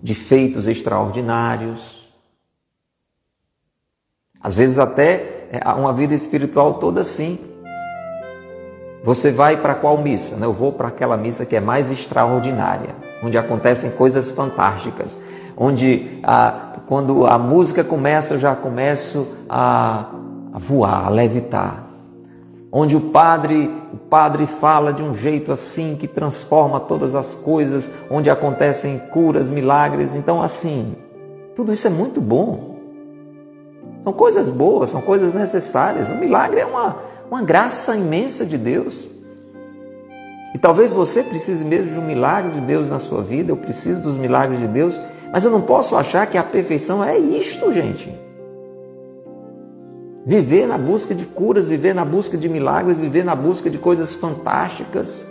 [0.00, 2.08] de feitos extraordinários.
[4.40, 7.36] Às vezes até é, uma vida espiritual toda assim.
[9.02, 10.36] Você vai para qual missa?
[10.36, 15.18] Eu vou para aquela missa que é mais extraordinária, onde acontecem coisas fantásticas,
[15.56, 20.19] onde a, quando a música começa eu já começo a
[20.52, 21.86] a voar, a levitar.
[22.72, 27.90] Onde o padre, o padre fala de um jeito assim que transforma todas as coisas,
[28.08, 30.14] onde acontecem curas, milagres.
[30.14, 30.94] Então, assim,
[31.54, 32.76] tudo isso é muito bom.
[34.02, 36.10] São coisas boas, são coisas necessárias.
[36.10, 36.96] O milagre é uma,
[37.28, 39.08] uma graça imensa de Deus.
[40.54, 44.02] E talvez você precise mesmo de um milagre de Deus na sua vida, eu preciso
[44.02, 45.00] dos milagres de Deus,
[45.32, 48.12] mas eu não posso achar que a perfeição é isto, gente.
[50.24, 54.14] Viver na busca de curas, viver na busca de milagres, viver na busca de coisas
[54.14, 55.28] fantásticas.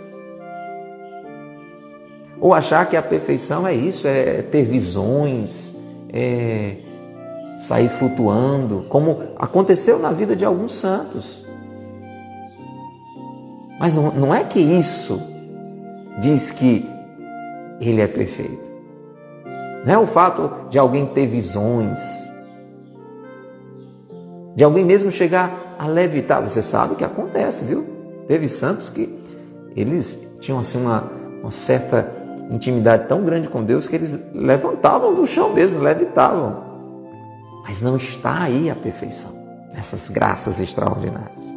[2.40, 5.76] Ou achar que a perfeição é isso, é ter visões,
[6.12, 6.76] é
[7.58, 11.44] sair flutuando, como aconteceu na vida de alguns santos.
[13.78, 15.20] Mas não, não é que isso
[16.18, 16.88] diz que
[17.80, 18.70] ele é perfeito.
[19.84, 22.29] Não é o fato de alguém ter visões,
[24.60, 26.42] de alguém mesmo chegar a levitar.
[26.42, 27.82] Você sabe que acontece, viu?
[28.28, 29.08] Teve santos que
[29.74, 32.12] eles tinham assim uma, uma certa
[32.50, 36.62] intimidade tão grande com Deus que eles levantavam do chão mesmo, levitavam.
[37.62, 39.30] Mas não está aí a perfeição,
[39.72, 41.56] nessas graças extraordinárias.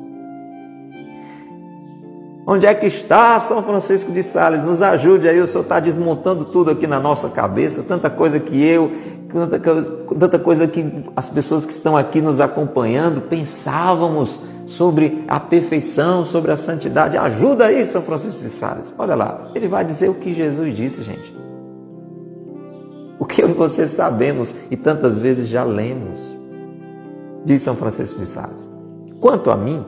[2.45, 4.65] Onde é que está São Francisco de Sales?
[4.65, 8.61] Nos ajude aí, o senhor está desmontando tudo aqui na nossa cabeça, tanta coisa que
[8.61, 8.91] eu,
[10.19, 16.51] tanta, coisa que as pessoas que estão aqui nos acompanhando pensávamos sobre a perfeição, sobre
[16.51, 17.17] a santidade.
[17.17, 18.93] Ajuda aí, São Francisco de Sales.
[18.97, 21.33] Olha lá, ele vai dizer o que Jesus disse, gente.
[23.17, 26.37] O que eu e você sabemos e tantas vezes já lemos.
[27.45, 28.69] Diz São Francisco de Sales.
[29.21, 29.85] Quanto a mim,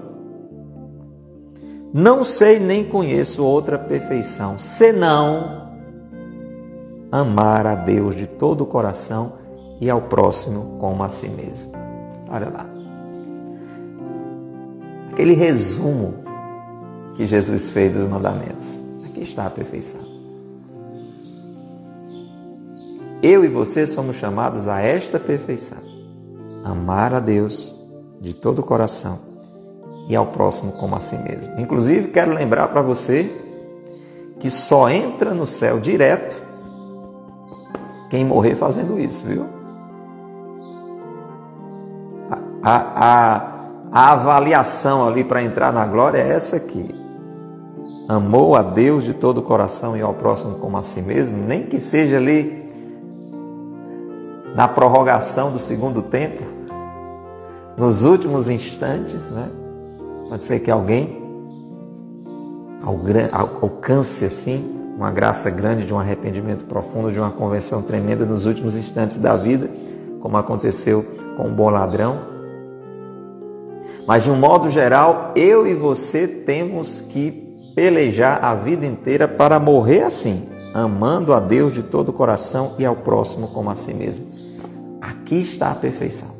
[1.98, 5.72] não sei nem conheço outra perfeição, senão
[7.10, 9.38] amar a Deus de todo o coração
[9.80, 11.72] e ao próximo como a si mesmo.
[12.30, 12.66] Olha lá.
[15.10, 16.16] Aquele resumo
[17.16, 18.78] que Jesus fez dos mandamentos.
[19.06, 20.02] Aqui está a perfeição.
[23.24, 25.80] Eu e você somos chamados a esta perfeição:
[26.62, 27.74] amar a Deus
[28.20, 29.34] de todo o coração
[30.08, 31.60] e ao próximo como a si mesmo.
[31.60, 33.32] Inclusive, quero lembrar para você
[34.40, 36.42] que só entra no céu direto
[38.10, 39.46] quem morrer fazendo isso, viu?
[42.62, 43.56] A, a,
[43.92, 46.94] a avaliação ali para entrar na glória é essa aqui.
[48.08, 51.64] Amou a Deus de todo o coração e ao próximo como a si mesmo, nem
[51.64, 52.70] que seja ali
[54.56, 56.44] na prorrogação do segundo tempo,
[57.76, 59.50] nos últimos instantes, né?
[60.30, 61.24] Pode ser que alguém
[63.62, 68.78] alcance assim uma graça grande de um arrependimento profundo, de uma conversão tremenda nos últimos
[68.78, 69.70] instantes da vida,
[70.22, 72.20] como aconteceu com o bom ladrão.
[74.08, 77.44] Mas de um modo geral, eu e você temos que
[77.76, 82.86] pelejar a vida inteira para morrer assim, amando a Deus de todo o coração e
[82.86, 84.26] ao próximo como a si mesmo.
[85.02, 86.35] Aqui está a perfeição.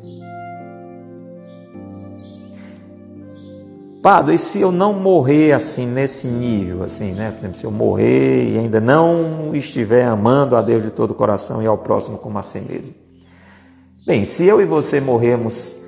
[4.06, 7.32] Padre, e se eu não morrer assim, nesse nível, assim, né?
[7.32, 11.14] Por exemplo, se eu morrer e ainda não estiver amando a Deus de todo o
[11.14, 12.94] coração e ao próximo como a si mesmo.
[14.06, 15.78] Bem, se eu e você morrermos,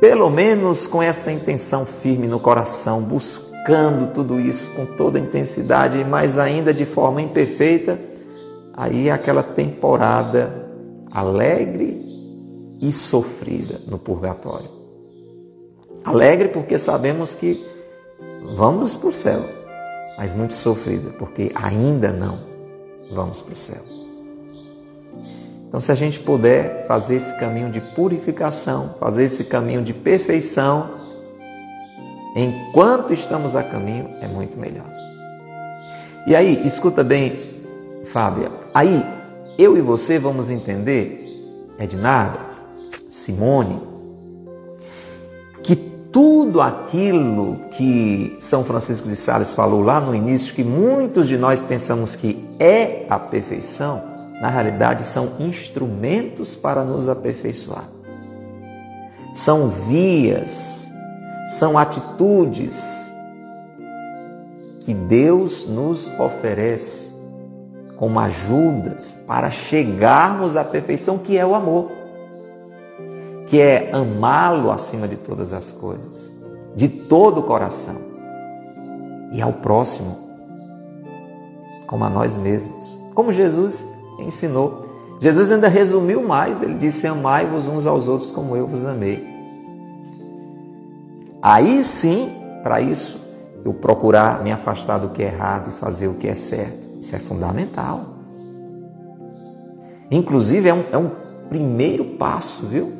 [0.00, 6.38] pelo menos com essa intenção firme no coração, buscando tudo isso com toda intensidade, mas
[6.38, 7.98] ainda de forma imperfeita,
[8.72, 10.64] aí é aquela temporada
[11.10, 12.00] alegre
[12.80, 14.79] e sofrida no purgatório.
[16.04, 17.64] Alegre porque sabemos que
[18.56, 19.44] vamos para o céu,
[20.16, 22.38] mas muito sofrida porque ainda não
[23.12, 23.82] vamos para o céu.
[25.68, 30.90] Então, se a gente puder fazer esse caminho de purificação, fazer esse caminho de perfeição,
[32.34, 34.88] enquanto estamos a caminho, é muito melhor.
[36.26, 37.62] E aí, escuta bem,
[38.04, 39.04] Fábia, aí
[39.56, 41.20] eu e você vamos entender,
[41.78, 42.40] Ednarda,
[43.08, 43.80] Simone,
[46.12, 51.62] tudo aquilo que São Francisco de Sales falou lá no início, que muitos de nós
[51.62, 54.02] pensamos que é a perfeição,
[54.40, 57.88] na realidade são instrumentos para nos aperfeiçoar.
[59.32, 60.90] São vias,
[61.46, 63.12] são atitudes
[64.80, 67.10] que Deus nos oferece
[67.96, 71.99] como ajudas para chegarmos à perfeição que é o amor
[73.50, 76.32] que é amá-lo acima de todas as coisas,
[76.76, 77.96] de todo o coração,
[79.32, 80.16] e ao próximo,
[81.84, 83.88] como a nós mesmos, como Jesus
[84.20, 84.88] ensinou.
[85.18, 89.28] Jesus ainda resumiu mais, ele disse: Amai-vos uns aos outros como eu vos amei.
[91.42, 92.30] Aí sim,
[92.62, 93.18] para isso,
[93.64, 96.88] eu procurar me afastar do que é errado e fazer o que é certo.
[97.00, 98.04] Isso é fundamental.
[100.08, 101.10] Inclusive, é um, é um
[101.48, 102.99] primeiro passo, viu?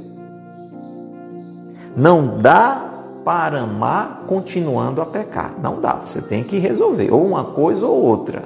[1.97, 2.91] Não dá
[3.24, 5.55] para amar continuando a pecar.
[5.62, 5.95] Não dá.
[5.95, 8.45] Você tem que resolver ou uma coisa ou outra.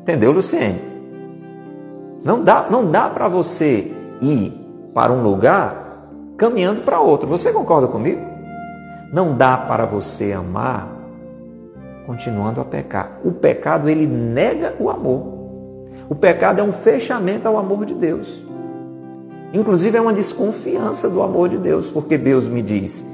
[0.00, 0.80] Entendeu, Luciene?
[2.24, 4.52] Não dá, não dá para você ir
[4.94, 7.28] para um lugar caminhando para outro.
[7.28, 8.20] Você concorda comigo?
[9.12, 10.88] Não dá para você amar
[12.06, 13.18] continuando a pecar.
[13.24, 15.34] O pecado ele nega o amor.
[16.08, 18.44] O pecado é um fechamento ao amor de Deus.
[19.54, 23.06] Inclusive é uma desconfiança do amor de Deus, porque Deus me diz: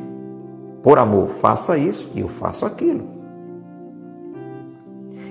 [0.83, 3.07] por amor, faça isso e eu faço aquilo.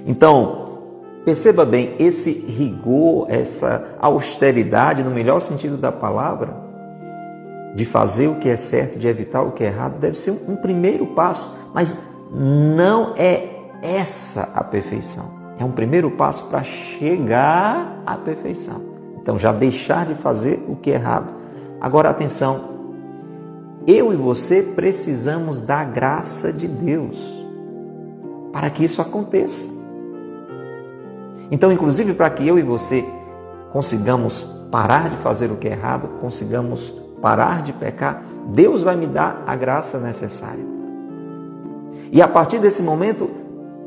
[0.05, 0.65] Então,
[1.25, 6.55] perceba bem, esse rigor, essa austeridade, no melhor sentido da palavra,
[7.73, 10.55] de fazer o que é certo, de evitar o que é errado, deve ser um
[10.55, 11.95] primeiro passo, mas
[12.31, 13.49] não é
[13.81, 15.39] essa a perfeição.
[15.57, 18.98] É um primeiro passo para chegar à perfeição.
[19.21, 21.33] Então, já deixar de fazer o que é errado.
[21.79, 22.79] Agora, atenção,
[23.87, 27.45] eu e você precisamos da graça de Deus
[28.51, 29.69] para que isso aconteça.
[31.51, 33.03] Então, inclusive, para que eu e você
[33.71, 39.07] consigamos parar de fazer o que é errado, consigamos parar de pecar, Deus vai me
[39.07, 40.63] dar a graça necessária.
[42.11, 43.29] E a partir desse momento,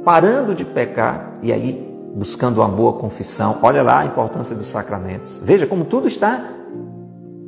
[0.05, 5.41] parando de pecar, e aí buscando uma boa confissão, olha lá a importância dos sacramentos.
[5.43, 6.45] Veja como tudo está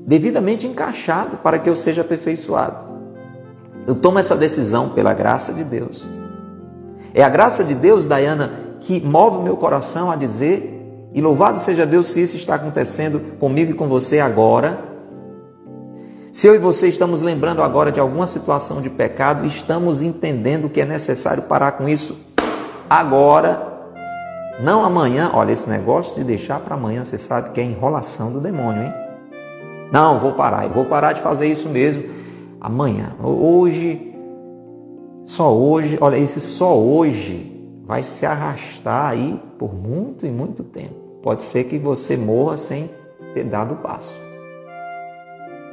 [0.06, 2.80] devidamente encaixado para que eu seja aperfeiçoado.
[3.86, 6.06] Eu tomo essa decisão pela graça de Deus.
[7.12, 8.50] É a graça de Deus, Diana,
[8.80, 13.20] que move o meu coração a dizer, e louvado seja Deus se isso está acontecendo
[13.38, 14.78] comigo e com você agora.
[16.32, 20.80] Se eu e você estamos lembrando agora de alguma situação de pecado, estamos entendendo que
[20.80, 22.18] é necessário parar com isso
[22.90, 23.73] agora,
[24.60, 25.30] não amanhã.
[25.34, 28.92] Olha, esse negócio de deixar para amanhã, você sabe que é enrolação do demônio, hein?
[29.92, 32.04] Não, vou parar, eu vou parar de fazer isso mesmo
[32.60, 33.14] amanhã.
[33.22, 34.14] Hoje,
[35.22, 37.52] só hoje, olha, esse só hoje
[37.84, 40.94] vai se arrastar aí por muito e muito tempo.
[41.22, 42.90] Pode ser que você morra sem
[43.32, 44.20] ter dado o passo.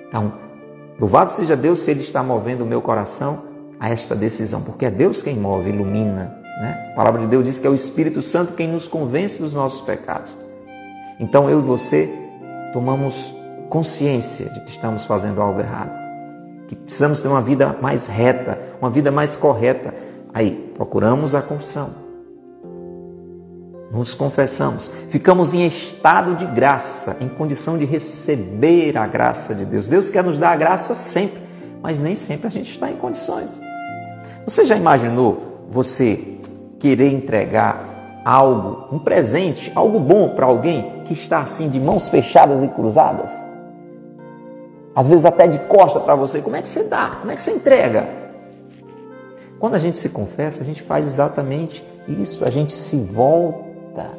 [0.08, 0.34] Então,
[1.00, 3.44] louvado seja Deus se Ele está movendo o meu coração
[3.80, 6.41] a esta decisão, porque é Deus quem move, ilumina.
[6.62, 6.89] Né?
[6.91, 9.82] A palavra de Deus diz que é o Espírito Santo quem nos convence dos nossos
[9.82, 10.38] pecados.
[11.20, 12.07] Então, eu e você
[12.72, 13.34] tomamos
[13.68, 15.97] consciência de que estamos fazendo algo errado,
[16.68, 19.91] que precisamos ter uma vida mais reta, uma vida mais correta.
[20.32, 21.95] Aí, procuramos a confissão,
[23.91, 29.88] nos confessamos, ficamos em estado de graça, em condição de receber a graça de Deus.
[29.88, 31.41] Deus quer nos dar a graça sempre,
[31.82, 33.59] mas nem sempre a gente está em condições.
[34.45, 36.38] Você já imaginou você
[36.82, 42.64] querer entregar algo, um presente, algo bom para alguém que está assim de mãos fechadas
[42.64, 43.46] e cruzadas?
[44.96, 46.42] Às vezes até de costa para você.
[46.42, 47.18] Como é que você dá?
[47.22, 48.10] Como é que você entrega?
[49.60, 52.44] Quando a gente se confessa, a gente faz exatamente isso.
[52.44, 54.10] A gente se volta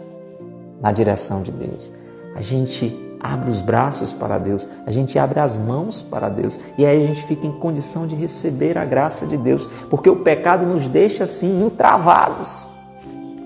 [0.80, 1.92] na direção de Deus.
[2.36, 6.84] A gente abre os braços para Deus, a gente abre as mãos para Deus e
[6.84, 10.66] aí a gente fica em condição de receber a graça de Deus, porque o pecado
[10.66, 12.68] nos deixa assim entravados,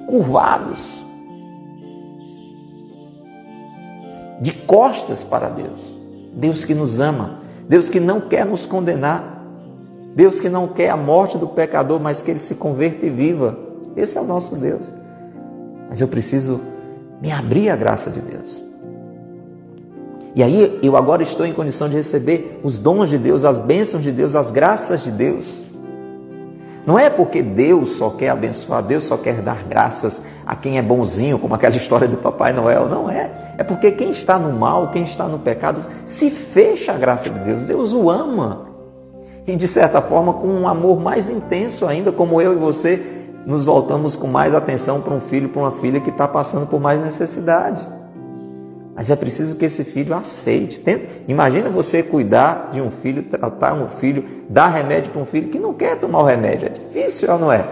[0.07, 1.05] curvados,
[4.41, 5.97] de costas para Deus.
[6.33, 9.43] Deus que nos ama, Deus que não quer nos condenar,
[10.15, 13.59] Deus que não quer a morte do pecador, mas que ele se converta e viva.
[13.97, 14.87] Esse é o nosso Deus.
[15.89, 16.61] Mas eu preciso
[17.21, 18.66] me abrir à graça de Deus.
[20.37, 24.03] E aí eu agora estou em condição de receber os dons de Deus, as bênçãos
[24.03, 25.63] de Deus, as graças de Deus.
[26.85, 30.83] Não é porque Deus só quer abençoar, Deus só quer dar graças a quem é
[30.83, 32.87] bonzinho, como aquela história do Papai Noel.
[32.87, 33.31] Não é.
[33.57, 37.39] É porque quem está no mal, quem está no pecado, se fecha a graça de
[37.39, 37.63] Deus.
[37.63, 38.67] Deus o ama.
[39.47, 43.03] E de certa forma, com um amor mais intenso ainda, como eu e você
[43.47, 46.79] nos voltamos com mais atenção para um filho, para uma filha que está passando por
[46.79, 47.96] mais necessidade.
[48.97, 50.81] Mas é preciso que esse filho aceite.
[50.81, 55.49] Tenta, imagina você cuidar de um filho, tratar um filho, dar remédio para um filho
[55.51, 56.67] que não quer tomar o remédio.
[56.67, 57.69] É difícil ou não é?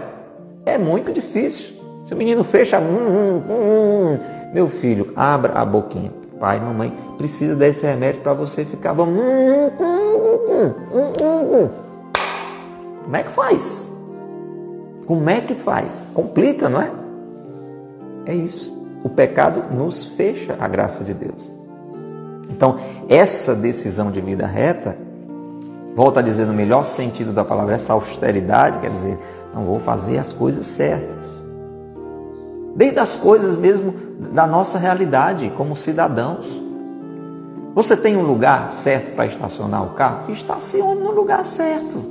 [0.67, 1.73] É muito difícil.
[2.03, 4.19] Se o menino fecha, hum, hum, hum,
[4.53, 6.13] meu filho, abra a boquinha.
[6.39, 9.07] Pai, mamãe, precisa desse remédio para você ficar bom.
[13.03, 13.91] Como é que faz?
[15.07, 16.05] Como é que faz?
[16.13, 16.91] Complica, não é?
[18.27, 18.74] É isso.
[19.05, 21.47] O pecado nos fecha a graça de Deus.
[22.49, 22.77] Então,
[23.07, 24.97] essa decisão de vida reta,
[25.95, 29.15] volta a dizer no melhor sentido da palavra, essa austeridade, quer dizer,
[29.53, 31.45] não vou fazer as coisas certas.
[32.75, 33.93] Desde as coisas mesmo
[34.33, 36.59] da nossa realidade como cidadãos.
[37.75, 40.31] Você tem um lugar certo para estacionar o carro?
[40.31, 42.03] Estacione no lugar certo.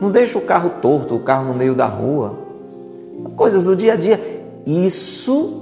[0.00, 2.36] Não deixa o carro torto, o carro no meio da rua.
[3.22, 4.40] São coisas do dia a dia.
[4.66, 5.59] Isso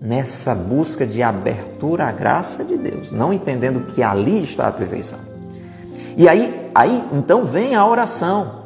[0.00, 5.18] nessa busca de abertura à graça de Deus, não entendendo que ali está a perfeição.
[6.16, 8.64] E aí, aí então vem a oração.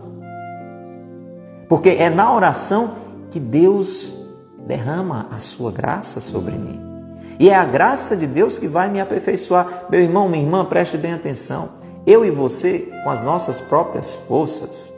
[1.68, 2.95] Porque é na oração
[3.31, 4.14] que Deus
[4.66, 6.81] derrama a sua graça sobre mim.
[7.39, 9.87] E é a graça de Deus que vai me aperfeiçoar.
[9.89, 11.70] Meu irmão, minha irmã, preste bem atenção.
[12.07, 14.93] Eu e você, com as nossas próprias forças,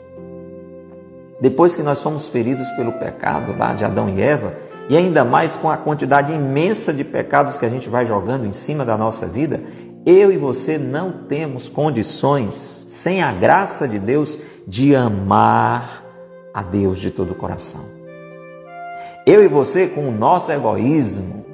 [1.39, 4.55] depois que nós fomos feridos pelo pecado lá de Adão e Eva,
[4.89, 8.53] e ainda mais com a quantidade imensa de pecados que a gente vai jogando em
[8.53, 9.61] cima da nossa vida,
[10.05, 16.03] eu e você não temos condições, sem a graça de Deus, de amar
[16.53, 17.81] a Deus de todo o coração.
[19.25, 21.45] Eu e você, com o nosso egoísmo,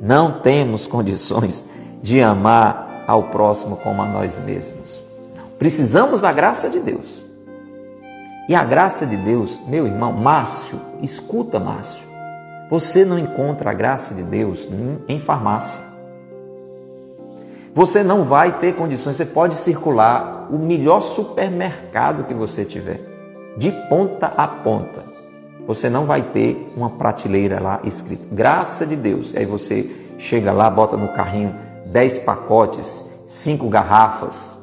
[0.00, 1.66] não temos condições
[2.00, 5.02] de amar ao próximo como a nós mesmos.
[5.58, 7.24] Precisamos da graça de Deus.
[8.48, 12.06] E a graça de Deus, meu irmão Márcio, escuta, Márcio.
[12.68, 14.68] Você não encontra a graça de Deus
[15.08, 15.82] em farmácia.
[17.72, 23.00] Você não vai ter condições, você pode circular o melhor supermercado que você tiver,
[23.56, 25.04] de ponta a ponta.
[25.66, 29.34] Você não vai ter uma prateleira lá escrito graça de Deus.
[29.36, 31.54] Aí você chega lá, bota no carrinho
[31.86, 34.58] 10 pacotes, 5 garrafas.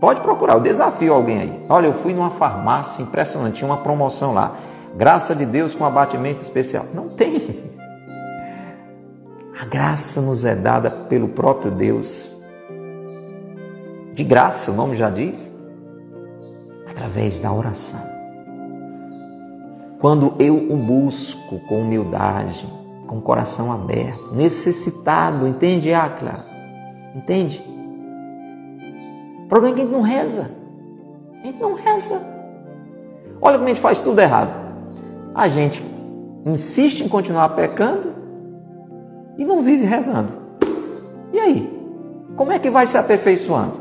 [0.00, 1.66] Pode procurar, eu desafio alguém aí.
[1.68, 4.54] Olha, eu fui numa farmácia impressionante, tinha uma promoção lá.
[4.96, 6.86] Graça de Deus com abatimento especial.
[6.94, 7.64] Não tem.
[9.60, 12.36] A graça nos é dada pelo próprio Deus.
[14.12, 15.52] De graça, o nome já diz,
[16.88, 18.00] através da oração.
[20.00, 22.68] Quando eu o busco com humildade,
[23.08, 26.46] com coração aberto, necessitado, entende, Acla?
[27.16, 27.64] Entende?
[29.44, 30.50] O problema é que a gente não reza.
[31.42, 32.22] A gente não reza.
[33.40, 34.63] Olha como a gente faz tudo errado
[35.34, 35.84] a gente
[36.46, 38.14] insiste em continuar pecando
[39.36, 40.32] e não vive rezando.
[41.32, 41.74] E aí?
[42.36, 43.80] Como é que vai se aperfeiçoando?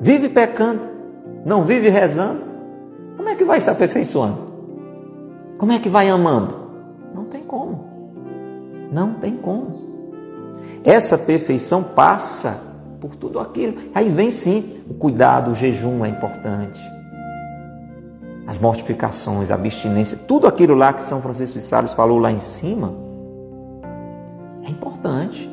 [0.00, 0.88] Vive pecando,
[1.44, 2.46] não vive rezando?
[3.16, 4.46] Como é que vai se aperfeiçoando?
[5.58, 6.54] Como é que vai amando?
[7.14, 7.84] Não tem como.
[8.90, 9.88] Não tem como.
[10.84, 12.62] Essa perfeição passa
[13.00, 13.76] por tudo aquilo.
[13.94, 16.80] Aí vem sim o cuidado, o jejum é importante
[18.48, 22.40] as mortificações, a abstinência, tudo aquilo lá que São Francisco de Sales falou lá em
[22.40, 22.94] cima,
[24.66, 25.52] é importante.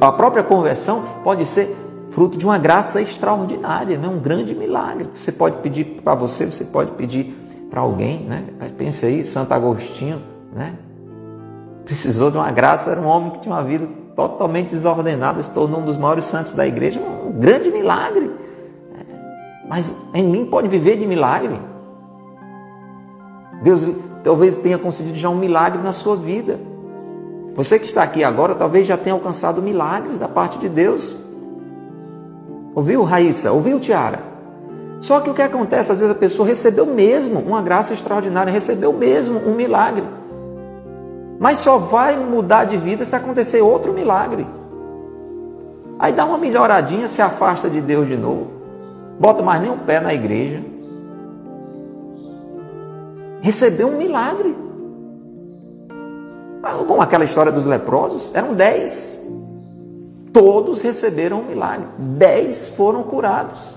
[0.00, 1.76] A própria conversão pode ser
[2.10, 4.06] fruto de uma graça extraordinária, né?
[4.06, 5.10] um grande milagre.
[5.12, 7.34] Você pode pedir para você, você pode pedir
[7.68, 8.20] para alguém.
[8.20, 8.44] Né?
[8.78, 10.22] Pense aí, Santo Agostinho,
[10.54, 10.76] né?
[11.84, 15.80] precisou de uma graça, era um homem que tinha uma vida totalmente desordenada, se tornou
[15.80, 18.29] um dos maiores santos da igreja, um grande milagre.
[19.70, 21.54] Mas ninguém pode viver de milagre.
[23.62, 23.88] Deus
[24.24, 26.58] talvez tenha concedido já um milagre na sua vida.
[27.54, 31.14] Você que está aqui agora talvez já tenha alcançado milagres da parte de Deus.
[32.74, 33.52] Ouviu, Raíssa?
[33.52, 34.18] Ouviu, Tiara?
[34.98, 38.92] Só que o que acontece, às vezes a pessoa recebeu mesmo uma graça extraordinária, recebeu
[38.92, 40.04] mesmo um milagre.
[41.38, 44.44] Mas só vai mudar de vida se acontecer outro milagre.
[45.96, 48.59] Aí dá uma melhoradinha, se afasta de Deus de novo
[49.20, 50.64] bota mais nem um pé na igreja.
[53.42, 54.56] Recebeu um milagre.
[56.86, 59.20] Como aquela história dos leprosos, eram dez.
[60.32, 61.86] Todos receberam um milagre.
[61.98, 63.76] Dez foram curados.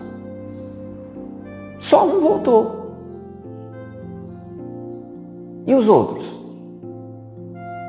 [1.77, 2.95] Só um voltou.
[5.67, 6.25] E os outros?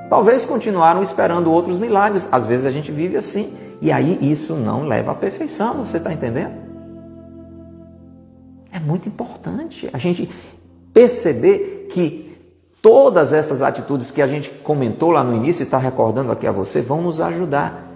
[0.09, 2.29] Talvez continuaram esperando outros milagres.
[2.31, 3.53] Às vezes a gente vive assim.
[3.81, 6.64] E aí isso não leva à perfeição, você está entendendo?
[8.75, 10.29] É muito importante a gente
[10.93, 12.37] perceber que
[12.83, 16.51] todas essas atitudes que a gente comentou lá no início e está recordando aqui a
[16.51, 17.89] você vão nos ajudar.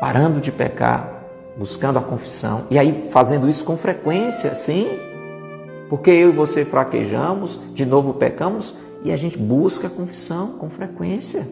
[0.00, 1.24] Parando de pecar,
[1.58, 4.88] buscando a confissão e aí fazendo isso com frequência, sim,
[5.90, 8.74] porque eu e você fraquejamos, de novo pecamos
[9.04, 11.46] e a gente busca a confissão com frequência.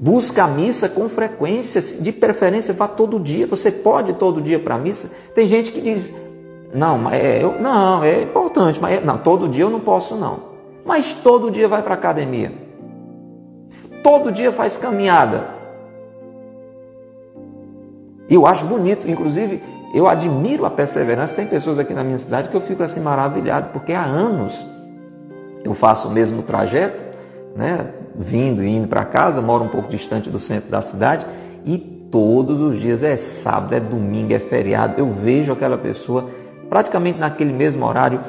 [0.00, 3.46] Busca a missa com frequência, de preferência vá todo dia.
[3.46, 5.10] Você pode todo dia para a missa.
[5.34, 6.12] Tem gente que diz:
[6.72, 10.50] não, é, eu, não, é importante, mas não, todo dia eu não posso não.
[10.84, 12.52] Mas todo dia vai para academia.
[14.02, 15.48] Todo dia faz caminhada.
[18.28, 19.62] Eu acho bonito, inclusive
[19.92, 21.34] eu admiro a perseverança.
[21.34, 24.64] Tem pessoas aqui na minha cidade que eu fico assim maravilhado, porque há anos
[25.64, 27.02] eu faço o mesmo trajeto,
[27.56, 31.26] né, vindo e indo para casa, moro um pouco distante do centro da cidade
[31.64, 36.28] e todos os dias é sábado, é domingo, é feriado, eu vejo aquela pessoa
[36.70, 38.20] praticamente naquele mesmo horário,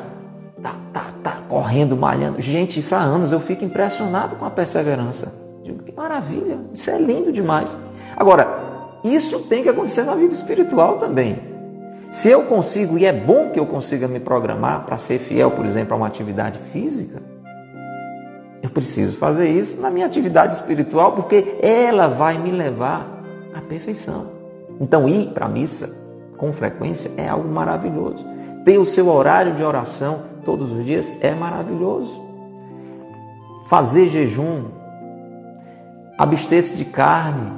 [0.61, 2.41] tá, tá, tá correndo, malhando.
[2.41, 5.33] Gente, isso há anos eu fico impressionado com a perseverança.
[5.63, 7.77] Digo, que maravilha, isso é lindo demais.
[8.17, 11.39] Agora, isso tem que acontecer na vida espiritual também.
[12.09, 15.65] Se eu consigo, e é bom que eu consiga me programar para ser fiel, por
[15.65, 17.21] exemplo, a uma atividade física,
[18.63, 23.23] Eu preciso fazer isso na minha atividade espiritual porque ela vai me levar
[23.55, 24.33] à perfeição.
[24.79, 26.00] Então, ir para a missa
[26.41, 28.25] com frequência é algo maravilhoso.
[28.65, 32.19] Ter o seu horário de oração todos os dias é maravilhoso.
[33.67, 34.63] Fazer jejum,
[36.17, 37.51] abster-se de carne,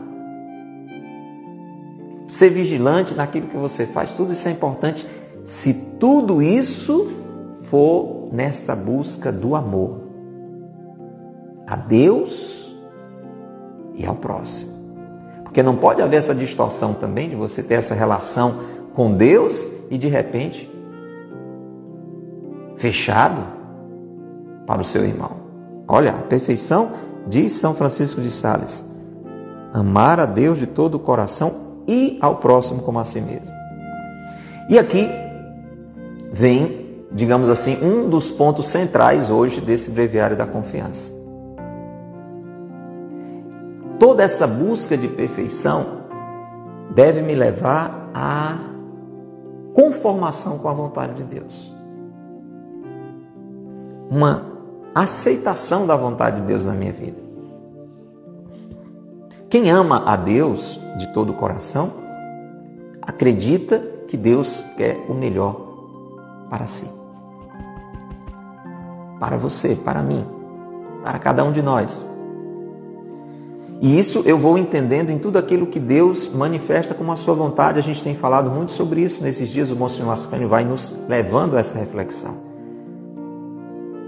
[2.28, 5.08] ser vigilante naquilo que você faz, tudo isso é importante
[5.46, 7.10] se tudo isso
[7.62, 10.02] for nesta busca do amor
[11.66, 12.76] a Deus
[13.94, 14.74] e ao próximo.
[15.46, 19.98] Porque não pode haver essa distorção também de você ter essa relação com Deus e
[19.98, 20.70] de repente
[22.76, 23.42] fechado
[24.66, 25.44] para o seu irmão.
[25.88, 26.92] Olha, a perfeição,
[27.28, 28.84] diz São Francisco de Sales,
[29.74, 33.54] amar a Deus de todo o coração e ao próximo como a si mesmo.
[34.70, 35.10] E aqui
[36.32, 41.14] vem, digamos assim, um dos pontos centrais hoje desse breviário da confiança.
[44.00, 46.04] Toda essa busca de perfeição
[46.94, 48.73] deve me levar à
[49.74, 51.74] conformação com a vontade de Deus.
[54.10, 54.46] Uma
[54.94, 57.22] aceitação da vontade de Deus na minha vida.
[59.50, 61.92] Quem ama a Deus de todo o coração,
[63.02, 65.56] acredita que Deus quer o melhor
[66.50, 66.88] para si.
[69.20, 70.26] Para você, para mim,
[71.04, 72.13] para cada um de nós.
[73.84, 77.78] E isso eu vou entendendo em tudo aquilo que Deus manifesta como a sua vontade.
[77.78, 79.72] A gente tem falado muito sobre isso nesses dias.
[79.72, 82.38] O Monsenhor Ascânio vai nos levando a essa reflexão.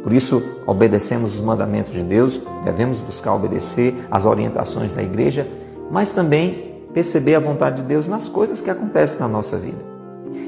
[0.02, 5.46] Por isso, obedecemos os mandamentos de Deus, devemos buscar obedecer às orientações da igreja,
[5.92, 9.84] mas também perceber a vontade de Deus nas coisas que acontecem na nossa vida.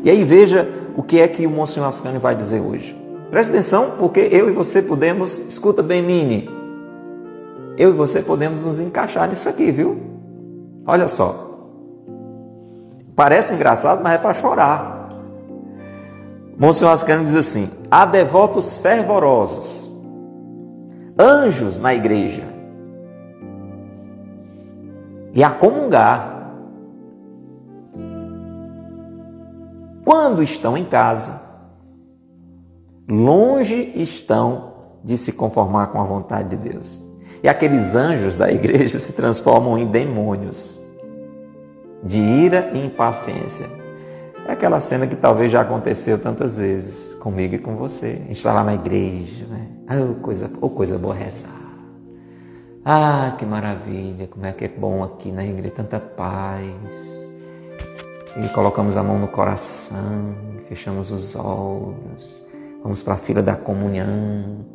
[0.06, 2.96] E aí veja o que é que o Monsenhor Ascânio vai dizer hoje.
[3.30, 6.57] Preste atenção, porque eu e você podemos, escuta bem, Mini,
[7.78, 10.02] eu e você podemos nos encaixar nisso aqui, viu?
[10.86, 11.48] Olha só.
[13.16, 15.10] Parece engraçado, mas é para chorar.
[16.58, 19.92] Monsenhor Ascano diz assim: há devotos fervorosos,
[21.20, 22.44] anjos na igreja,
[25.34, 26.36] e a comungar.
[30.04, 31.42] Quando estão em casa,
[33.10, 34.74] longe estão
[35.04, 37.07] de se conformar com a vontade de Deus.
[37.44, 40.84] E aqueles anjos da igreja se transformam em demônios
[42.04, 43.68] de ira e impaciência.
[44.48, 48.06] É aquela cena que talvez já aconteceu tantas vezes comigo e com você.
[48.06, 49.68] A gente está lá na igreja, né?
[49.90, 51.52] Oh, coisa, oh, coisa boa rezar.
[52.86, 57.36] Ah, que maravilha, como é que é bom aqui na igreja, tanta paz.
[58.38, 60.36] E colocamos a mão no coração,
[60.70, 62.42] fechamos os olhos,
[62.82, 64.66] vamos para a fila da comunhão,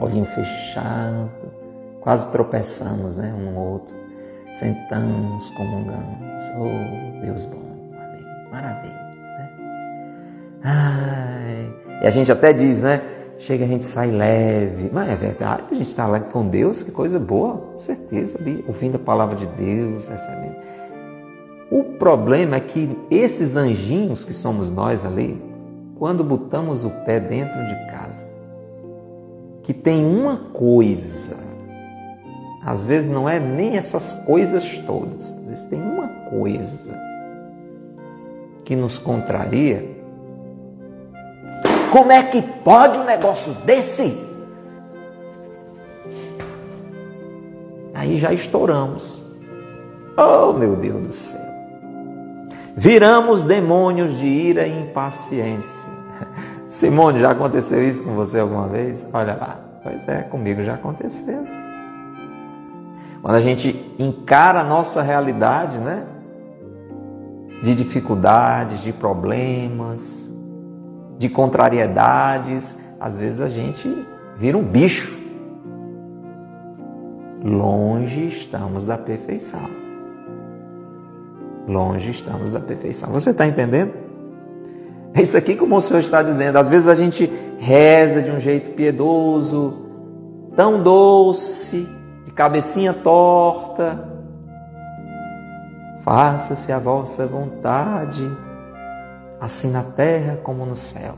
[0.00, 1.59] olhinho fechado
[2.00, 3.94] Quase tropeçamos, né, um no outro.
[4.52, 6.42] Sentamos, comungamos.
[6.58, 8.24] Oh, Deus bom, amém.
[8.50, 8.94] Maravilha,
[9.38, 9.50] né?
[10.64, 13.02] Ai, e a gente até diz, né?
[13.38, 14.90] Chega, a gente sai leve.
[14.92, 18.64] Mas é verdade, a gente está lá com Deus, que coisa boa, com certeza, ali,
[18.66, 20.56] ouvindo a palavra de Deus, recebendo.
[21.70, 25.40] O problema é que esses anjinhos que somos nós ali,
[25.96, 28.26] quando botamos o pé dentro de casa,
[29.62, 31.49] que tem uma coisa
[32.64, 36.98] às vezes não é nem essas coisas todas, às vezes tem uma coisa
[38.64, 39.98] que nos contraria.
[41.90, 44.16] Como é que pode um negócio desse?
[47.94, 49.20] Aí já estouramos.
[50.16, 51.40] Oh, meu Deus do céu.
[52.76, 55.90] Viramos demônios de ira e impaciência.
[56.68, 59.08] Simone, já aconteceu isso com você alguma vez?
[59.12, 59.60] Olha lá.
[59.82, 61.59] Pois é, comigo já aconteceu.
[63.22, 66.06] Quando a gente encara a nossa realidade, né?
[67.62, 70.32] De dificuldades, de problemas,
[71.18, 74.06] de contrariedades, às vezes a gente
[74.38, 75.18] vira um bicho.
[77.44, 79.68] Longe estamos da perfeição.
[81.68, 83.10] Longe estamos da perfeição.
[83.10, 83.92] Você está entendendo?
[85.12, 86.56] É isso aqui que o Senhor está dizendo.
[86.56, 89.86] Às vezes a gente reza de um jeito piedoso,
[90.56, 91.86] tão doce,
[92.30, 94.08] de cabecinha torta.
[96.04, 98.24] Faça-se a vossa vontade,
[99.40, 101.14] assim na terra como no céu.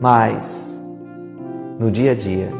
[0.00, 0.82] Mas,
[1.78, 2.52] no dia a dia,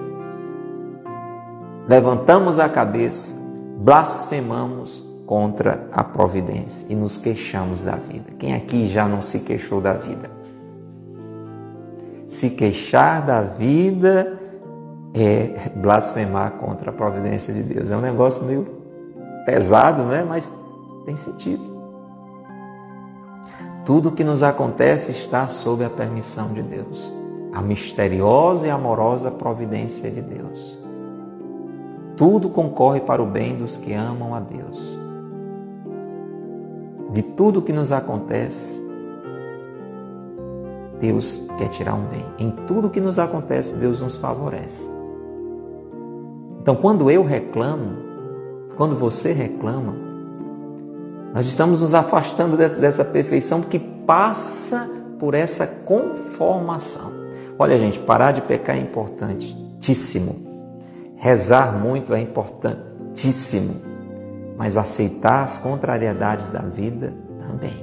[1.86, 3.34] levantamos a cabeça,
[3.78, 8.32] blasfemamos contra a providência e nos queixamos da vida.
[8.38, 10.30] Quem aqui já não se queixou da vida?
[12.26, 14.37] Se queixar da vida
[15.14, 17.90] é blasfemar contra a providência de Deus.
[17.90, 18.66] É um negócio meio
[19.44, 20.24] pesado, né?
[20.26, 20.50] Mas
[21.04, 21.78] tem sentido.
[23.84, 27.12] Tudo que nos acontece está sob a permissão de Deus,
[27.54, 30.78] a misteriosa e amorosa providência de Deus.
[32.14, 34.98] Tudo concorre para o bem dos que amam a Deus.
[37.10, 38.86] De tudo que nos acontece,
[41.00, 42.26] Deus quer tirar um bem.
[42.38, 44.97] Em tudo que nos acontece, Deus nos favorece.
[46.68, 47.96] Então, quando eu reclamo,
[48.76, 49.96] quando você reclama,
[51.32, 54.86] nós estamos nos afastando dessa, dessa perfeição que passa
[55.18, 57.10] por essa conformação.
[57.58, 60.36] Olha, gente, parar de pecar é importantíssimo.
[61.16, 63.74] Rezar muito é importantíssimo.
[64.58, 67.82] Mas aceitar as contrariedades da vida também.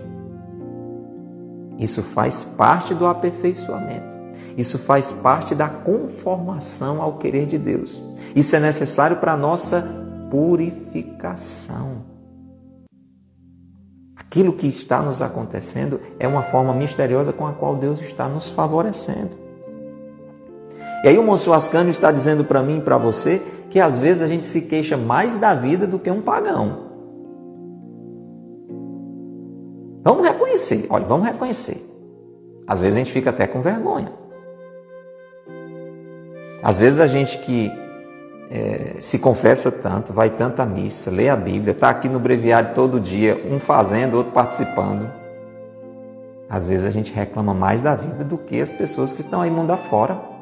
[1.80, 4.15] Isso faz parte do aperfeiçoamento.
[4.58, 8.02] Isso faz parte da conformação ao querer de Deus.
[8.36, 9.86] Isso é necessário para a nossa
[10.30, 12.04] purificação.
[14.16, 18.50] Aquilo que está nos acontecendo é uma forma misteriosa com a qual Deus está nos
[18.50, 19.46] favorecendo.
[21.04, 24.24] E aí o Monsenhor Ascânio está dizendo para mim e para você que às vezes
[24.24, 26.86] a gente se queixa mais da vida do que um pagão.
[30.04, 31.84] Vamos reconhecer, olha, vamos reconhecer.
[32.68, 34.12] Às vezes a gente fica até com vergonha.
[36.66, 37.72] Às vezes a gente que
[38.50, 42.74] é, se confessa tanto, vai tanto à missa, lê a Bíblia, está aqui no breviário
[42.74, 45.08] todo dia, um fazendo, outro participando.
[46.50, 49.52] Às vezes a gente reclama mais da vida do que as pessoas que estão aí
[49.52, 50.34] mundo afora.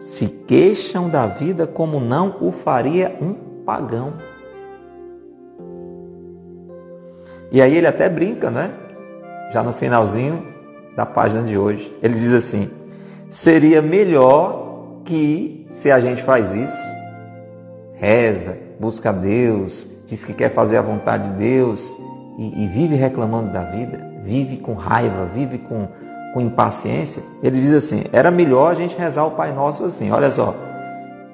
[0.00, 3.34] se queixam da vida como não o faria um
[3.66, 4.14] pagão.
[7.52, 8.72] E aí ele até brinca, né?
[9.52, 10.49] Já no finalzinho
[11.00, 11.96] da página de hoje.
[12.02, 12.70] Ele diz assim:
[13.30, 16.78] seria melhor que, se a gente faz isso,
[17.94, 21.92] reza, busca Deus, diz que quer fazer a vontade de Deus
[22.38, 25.88] e, e vive reclamando da vida, vive com raiva, vive com
[26.32, 30.30] com impaciência, ele diz assim: era melhor a gente rezar o Pai Nosso assim, olha
[30.30, 30.54] só,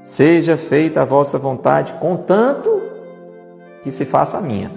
[0.00, 2.80] seja feita a vossa vontade, contanto
[3.82, 4.72] que se faça a minha.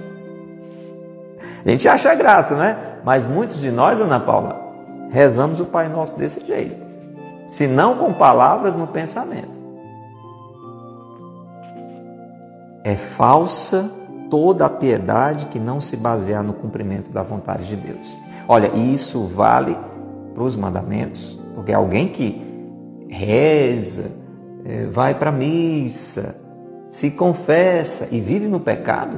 [1.66, 2.78] A gente acha graça, né?
[3.06, 4.69] Mas muitos de nós, Ana Paula,
[5.10, 6.78] rezamos o Pai Nosso desse jeito,
[7.48, 9.60] se não com palavras no pensamento.
[12.84, 13.92] É falsa
[14.30, 18.16] toda a piedade que não se basear no cumprimento da vontade de Deus.
[18.48, 19.78] Olha, isso vale
[20.34, 22.48] para os mandamentos, porque alguém que
[23.10, 24.12] reza,
[24.64, 26.40] é, vai para a missa,
[26.88, 29.18] se confessa e vive no pecado,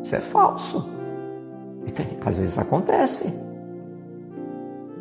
[0.00, 0.88] isso é falso.
[2.24, 3.49] Às vezes acontece.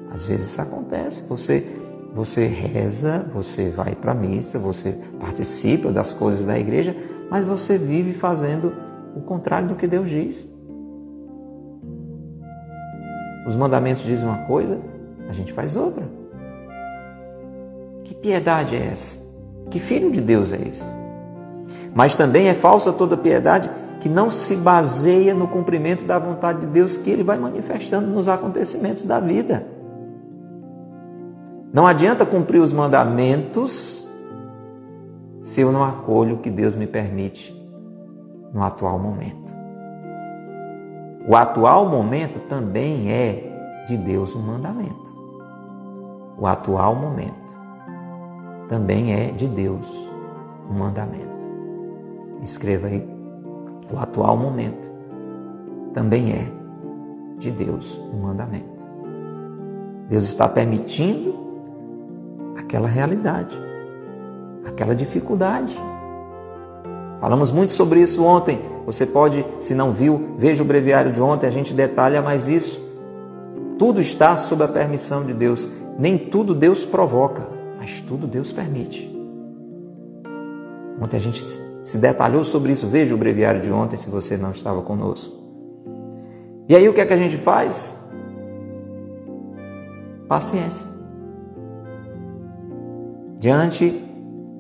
[0.10, 1.24] Às vezes acontece.
[1.30, 1.66] Você,
[2.14, 6.95] você reza, você vai para a missa, você participa das coisas da igreja,
[7.30, 8.74] mas você vive fazendo
[9.16, 10.47] o contrário do que Deus diz.
[13.47, 14.80] Os mandamentos dizem uma coisa,
[15.28, 16.07] a gente faz outra.
[18.03, 19.20] Que piedade é essa?
[19.70, 20.86] Que filho de Deus é esse?
[21.93, 26.68] Mas também é falsa toda piedade que não se baseia no cumprimento da vontade de
[26.68, 29.79] Deus que ele vai manifestando nos acontecimentos da vida.
[31.74, 34.07] Não adianta cumprir os mandamentos
[35.41, 37.55] se eu não acolho o que Deus me permite
[38.53, 39.53] no atual momento.
[41.28, 45.09] O atual momento também é de Deus um mandamento
[46.39, 47.59] o atual momento.
[48.67, 50.09] Também é de Deus
[50.70, 51.47] um mandamento.
[52.41, 53.07] Escreva aí.
[53.91, 54.89] O atual momento
[55.93, 56.47] também é
[57.38, 58.88] de Deus um mandamento.
[60.07, 61.39] Deus está permitindo
[62.58, 63.56] aquela realidade,
[64.66, 65.78] aquela dificuldade.
[67.20, 68.60] Falamos muito sobre isso ontem.
[68.86, 72.80] Você pode, se não viu, veja o breviário de ontem, a gente detalha mais isso.
[73.78, 75.68] Tudo está sob a permissão de Deus.
[75.97, 77.47] Nem tudo Deus provoca,
[77.78, 79.10] mas tudo Deus permite.
[81.02, 81.41] Ontem a gente
[81.82, 82.88] se detalhou sobre isso.
[82.88, 85.38] Veja o breviário de ontem se você não estava conosco.
[86.68, 88.00] E aí o que é que a gente faz?
[90.28, 90.99] Paciência.
[93.40, 93.90] Diante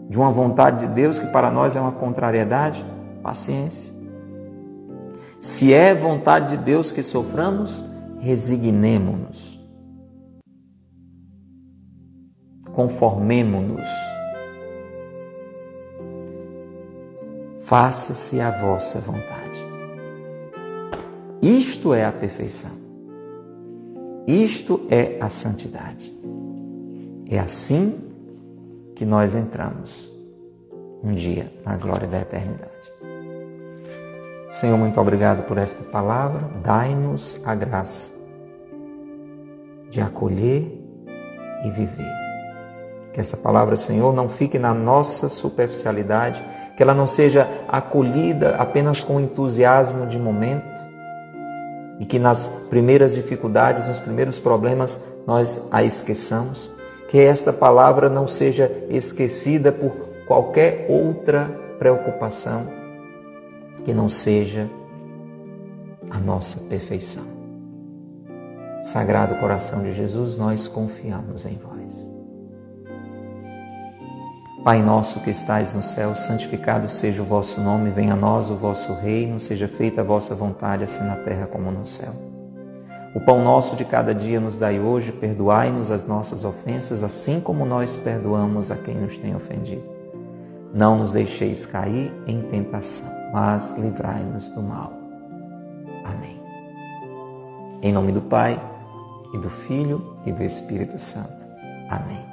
[0.09, 2.83] de uma vontade de Deus que para nós é uma contrariedade,
[3.21, 3.93] paciência.
[5.39, 7.83] Se é vontade de Deus que soframos,
[8.19, 9.59] resignemo-nos.
[12.79, 13.89] conformemo-nos.
[17.65, 19.59] Faça-se a vossa vontade.
[21.41, 22.71] Isto é a perfeição.
[24.25, 26.13] Isto é a santidade.
[27.29, 28.08] É assim
[28.99, 30.11] que nós entramos
[31.01, 32.69] um dia na glória da eternidade.
[34.49, 36.41] Senhor, muito obrigado por esta palavra.
[36.61, 38.11] Dai-nos a graça
[39.89, 40.83] de acolher
[41.63, 42.11] e viver.
[43.13, 46.43] Que essa palavra, Senhor, não fique na nossa superficialidade,
[46.75, 50.77] que ela não seja acolhida apenas com entusiasmo de momento
[52.01, 56.78] e que nas primeiras dificuldades, nos primeiros problemas, nós a esqueçamos.
[57.09, 59.91] Que esta palavra não seja esquecida por
[60.25, 61.45] qualquer outra
[61.77, 62.67] preocupação
[63.83, 64.69] que não seja
[66.09, 67.25] a nossa perfeição.
[68.81, 72.07] Sagrado coração de Jesus, nós confiamos em vós.
[74.63, 78.55] Pai nosso que estais no céu, santificado seja o vosso nome, venha a nós o
[78.55, 82.28] vosso reino, seja feita a vossa vontade, assim na terra como no céu.
[83.13, 87.65] O pão nosso de cada dia nos dai hoje, perdoai-nos as nossas ofensas, assim como
[87.65, 89.89] nós perdoamos a quem nos tem ofendido.
[90.73, 94.93] Não nos deixeis cair em tentação, mas livrai-nos do mal.
[96.05, 96.39] Amém.
[97.81, 98.59] Em nome do Pai,
[99.33, 101.47] e do Filho, e do Espírito Santo.
[101.89, 102.28] Amém.